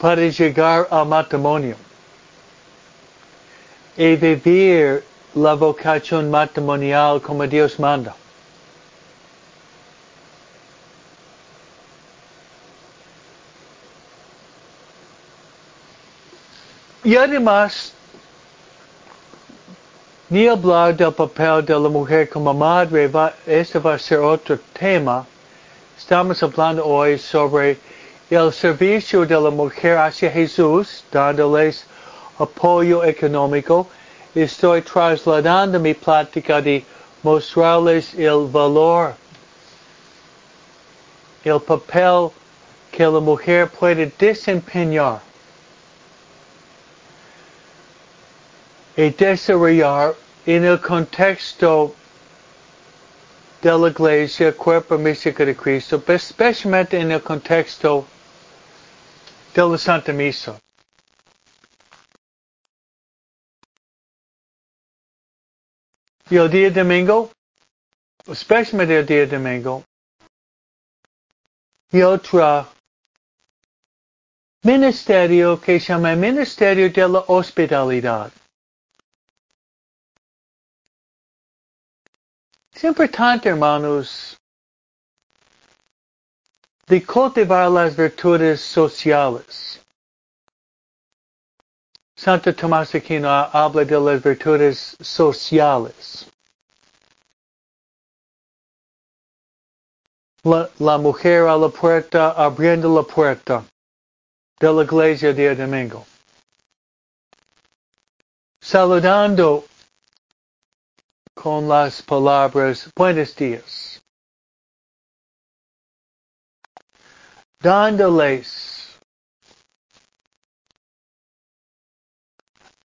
para 0.00 0.22
llegar 0.28 0.88
al 0.90 1.06
matrimonio 1.06 1.76
y 3.96 4.16
vivir 4.16 5.04
la 5.34 5.54
vocación 5.54 6.30
matrimonial 6.30 7.20
como 7.20 7.46
Dios 7.46 7.78
manda. 7.78 8.16
Y 17.04 17.16
además, 17.16 17.92
ni 20.30 20.46
hablar 20.46 20.96
del 20.96 21.12
papel 21.12 21.60
de 21.66 21.74
la 21.74 21.88
mujer 21.88 22.28
como 22.28 22.54
madre, 22.54 23.08
va, 23.08 23.32
este 23.46 23.80
va 23.80 23.94
a 23.94 23.98
ser 23.98 24.20
otro 24.20 24.56
tema. 24.78 25.26
Estamos 25.98 26.40
hablando 26.40 26.86
hoy 26.86 27.18
sobre 27.18 27.76
el 28.30 28.52
servicio 28.52 29.26
de 29.26 29.34
la 29.34 29.50
mujer 29.50 29.98
hacia 29.98 30.30
Jesús, 30.30 31.02
dándoles 31.10 31.84
apoyo 32.38 33.02
económico, 33.02 33.88
estoy 34.32 34.82
trasladando 34.82 35.80
mi 35.80 35.94
plática 35.94 36.62
de 36.62 36.84
mostrarles 37.24 38.14
el 38.14 38.46
valor, 38.46 39.14
el 41.42 41.60
papel 41.60 42.30
que 42.92 43.04
la 43.04 43.18
mujer 43.18 43.68
puede 43.68 44.12
desempeñar. 44.16 45.29
Y 49.00 49.08
desarrollar 49.08 50.14
en 50.44 50.62
el 50.62 50.78
contexto 50.78 51.94
de 53.62 53.78
la 53.78 53.88
iglesia, 53.88 54.54
cuerpo 54.54 54.98
místico 54.98 55.42
de 55.42 55.56
Cristo, 55.56 56.02
especialmente 56.06 57.00
en 57.00 57.10
el 57.10 57.22
contexto 57.22 58.06
de 59.54 59.62
la 59.66 59.78
Santa 59.78 60.12
Misa. 60.12 60.58
Y 66.28 66.36
el 66.36 66.50
día 66.50 66.70
domingo, 66.70 67.30
especialmente 68.26 68.98
el 68.98 69.06
día 69.06 69.26
domingo, 69.26 69.82
y 71.90 72.02
otro 72.02 72.68
ministerio 74.62 75.58
que 75.58 75.80
se 75.80 75.86
llama 75.86 76.14
Ministerio 76.14 76.92
de 76.92 77.08
la 77.08 77.24
Hospitalidad. 77.28 78.30
Es 82.80 82.84
importante, 82.84 83.50
hermanos, 83.50 84.38
de 86.86 87.04
cultivar 87.04 87.70
las 87.70 87.94
virtudes 87.94 88.62
sociales. 88.62 89.82
Santo 92.16 92.54
Tomás 92.54 92.94
Aquino 92.94 93.28
habla 93.28 93.84
de 93.84 94.00
las 94.00 94.22
virtudes 94.22 94.96
sociales. 94.98 96.26
La, 100.44 100.70
la, 100.78 100.96
mujer 100.96 101.48
a 101.48 101.58
la 101.58 101.68
puerta 101.68 102.30
abriendo 102.30 102.88
la 102.94 103.02
puerta 103.02 103.62
de 104.58 104.72
la 104.72 104.84
iglesia 104.84 105.34
día 105.34 105.54
domingo. 105.54 106.06
Saludando 108.58 109.66
con 111.42 111.66
las 111.66 112.02
palabras 112.02 112.90
buenos 112.94 113.34
días. 113.34 114.02
Dándoles, 117.58 119.00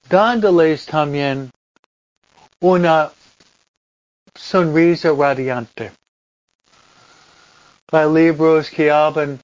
dándoles 0.08 0.86
también 0.86 1.52
una 2.62 3.12
sonrisa 4.34 5.12
radiante. 5.12 5.92
Hay 7.92 8.10
libros 8.10 8.70
que 8.70 8.90
hablan 8.90 9.42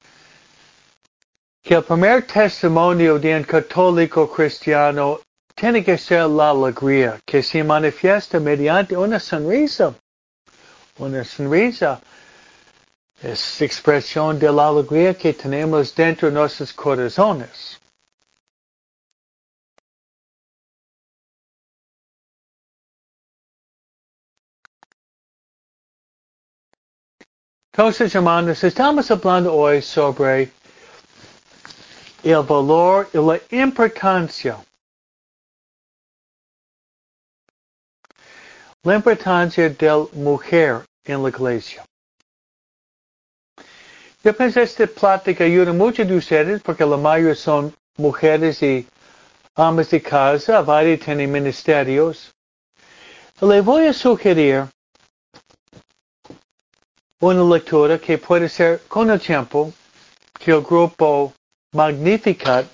que 1.61 1.75
el 1.75 1.83
primer 1.83 2.25
testimonio 2.25 3.19
de 3.19 3.35
un 3.35 3.43
católico 3.43 4.31
cristiano 4.31 5.19
tiene 5.61 5.83
que 5.83 5.95
ser 5.95 6.27
la 6.27 6.49
alegría 6.49 7.21
que 7.23 7.43
se 7.43 7.63
manifiesta 7.63 8.39
mediante 8.39 8.97
una 8.97 9.19
sonrisa. 9.19 9.93
Una 10.97 11.23
sonrisa 11.23 12.01
es 13.21 13.61
expresión 13.61 14.39
de 14.39 14.51
la 14.51 14.69
alegría 14.69 15.13
que 15.13 15.33
tenemos 15.33 15.93
dentro 15.93 16.29
de 16.29 16.33
nuestros 16.33 16.73
corazones. 16.73 17.79
Entonces, 27.71 28.15
hermanos, 28.15 28.63
estamos 28.63 29.11
hablando 29.11 29.53
hoy 29.53 29.83
sobre 29.83 30.51
el 32.23 32.41
valor 32.41 33.07
y 33.13 33.17
la 33.19 33.39
importancia 33.51 34.57
la 38.83 38.95
importancia 38.95 39.69
de 39.69 39.87
la 39.87 40.07
mujer 40.13 40.83
en 41.05 41.21
la 41.21 41.29
iglesia. 41.29 41.85
Yo 44.23 44.33
pienso 44.35 44.59
que 44.59 44.63
esta 44.63 44.87
plática 44.87 45.43
ayuda 45.43 45.73
mucho 45.73 46.03
de 46.03 46.15
ustedes 46.15 46.61
porque 46.61 46.85
la 46.85 46.97
mayoría 46.97 47.35
son 47.35 47.73
mujeres 47.97 48.61
y 48.63 48.87
amas 49.55 49.89
de 49.89 50.01
casa, 50.01 50.61
varios 50.61 50.99
tienen 50.99 51.31
ministerios. 51.31 52.31
Le 53.39 53.61
voy 53.61 53.87
a 53.87 53.93
sugerir 53.93 54.65
una 57.19 57.43
lectura 57.43 57.99
que 57.99 58.17
puede 58.17 58.49
ser 58.49 58.81
con 58.87 59.09
el 59.11 59.19
tiempo 59.19 59.71
que 60.39 60.51
el 60.51 60.61
grupo 60.61 61.33
Magnificat 61.73 62.65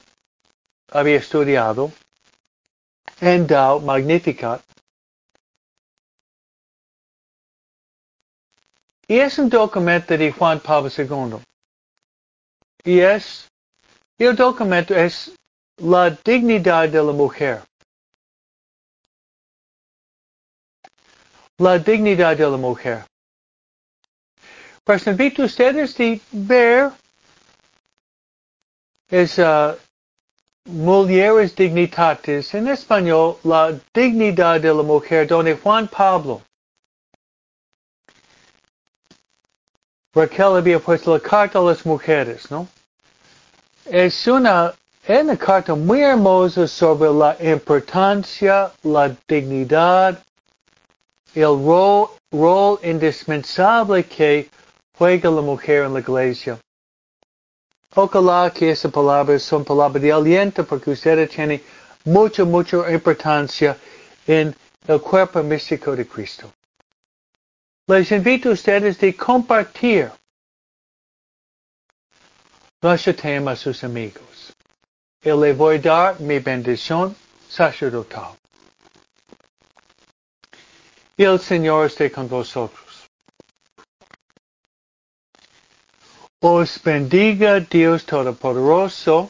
había 0.91 1.17
estudiado, 1.17 1.91
Endau 3.19 3.81
Magnificat, 3.81 4.61
Y 9.07 9.19
es 9.19 9.39
un 9.39 9.49
documento 9.49 10.17
de 10.17 10.31
Juan 10.31 10.59
Pablo 10.59 10.89
II. 10.89 11.39
Y 12.83 12.99
es, 12.99 13.47
el 14.17 14.35
documento 14.35 14.93
es 14.93 15.31
la 15.77 16.09
dignidad 16.09 16.89
de 16.89 17.01
la 17.01 17.13
mujer. 17.13 17.63
La 21.59 21.79
dignidad 21.79 22.35
de 22.35 22.49
la 22.49 22.57
mujer. 22.57 23.05
Pues 24.83 25.07
invito 25.07 25.43
a 25.43 25.45
ustedes 25.45 25.97
de 25.97 26.21
ver 26.31 26.91
esa 29.09 29.73
uh, 29.73 29.87
Mulieres 30.69 31.55
Dignitatis, 31.55 32.53
en 32.53 32.67
español, 32.67 33.37
la 33.43 33.79
dignidad 33.93 34.59
de 34.59 34.73
la 34.73 34.83
mujer, 34.83 35.25
donde 35.25 35.55
Juan 35.55 35.87
Pablo 35.87 36.41
Raquel 40.17 40.57
había 40.57 40.79
puesto 40.79 41.13
la 41.13 41.19
carta 41.19 41.59
a 41.59 41.61
las 41.61 41.85
mujeres, 41.85 42.49
¿no? 42.49 42.67
Es 43.85 44.25
una, 44.27 44.73
una 45.07 45.37
carta 45.37 45.75
muy 45.75 46.01
hermosa 46.01 46.67
sobre 46.67 47.11
la 47.11 47.37
importancia, 47.39 48.71
la 48.81 49.15
dignidad, 49.27 50.17
el 51.35 51.43
rol, 51.43 52.09
rol 52.31 52.79
indispensable 52.81 54.05
que 54.05 54.49
juega 54.97 55.29
la 55.29 55.41
mujer 55.41 55.83
en 55.83 55.93
la 55.93 55.99
iglesia. 55.99 56.57
Ojalá 57.93 58.51
que 58.51 58.71
esas 58.71 58.91
palabras 58.91 59.43
son 59.43 59.63
palabras 59.63 60.01
de 60.01 60.11
aliento 60.11 60.65
porque 60.65 60.89
ustedes 60.89 61.29
tienen 61.29 61.61
mucha, 62.05 62.43
mucha 62.43 62.91
importancia 62.91 63.77
en 64.25 64.55
el 64.87 64.99
cuerpo 64.99 65.43
místico 65.43 65.95
de 65.95 66.07
Cristo. 66.07 66.51
Les 67.89 68.11
invito 68.11 68.49
a 68.49 68.51
ustedes 68.51 68.97
de 68.97 69.13
compartir 69.13 70.11
nuestro 72.81 73.15
tema 73.15 73.51
a 73.51 73.55
sus 73.55 73.81
amigos. 73.81 74.53
Y 75.23 75.31
le 75.31 75.53
voy 75.53 75.77
a 75.77 75.81
dar 75.81 76.19
mi 76.19 76.39
bendición 76.39 77.15
sacerdotal. 77.47 78.35
El 81.15 81.39
Señor 81.39 81.85
esté 81.85 82.11
con 82.11 82.27
vosotros. 82.27 83.07
Os 86.41 86.83
bendiga 86.83 87.61
Dios 87.61 88.05
Todopoderoso, 88.05 89.29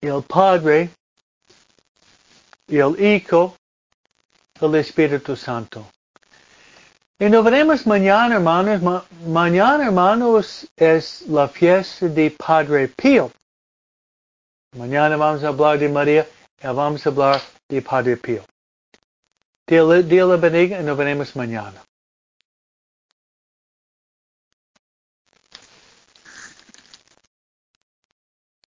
el 0.00 0.22
Padre, 0.22 0.90
el 2.68 2.98
Hijo, 2.98 3.56
el 4.60 4.74
Espíritu 4.76 5.34
Santo. 5.34 5.84
Y 7.18 7.28
nos 7.28 7.44
veremos 7.44 7.86
mañana, 7.86 8.36
hermanos. 8.36 9.04
mañana, 9.26 9.86
hermanos, 9.86 10.68
es 10.76 11.22
la 11.28 11.48
fiesta 11.48 12.06
de 12.08 12.30
Padre 12.30 12.88
Pío. 12.88 13.30
Mañana 14.76 15.16
vamos 15.16 15.42
a 15.42 15.48
hablar 15.48 15.78
de 15.78 15.88
María 15.88 16.26
y 16.62 16.66
vamos 16.66 17.04
a 17.04 17.10
hablar 17.10 17.40
de 17.68 17.82
Padre 17.82 18.16
Pío. 18.16 18.42
Dios 19.66 20.06
le 20.08 20.36
bendiga 20.36 20.80
y 20.80 20.84
nos 20.84 20.96
veremos 20.96 21.34
mañana. 21.34 21.82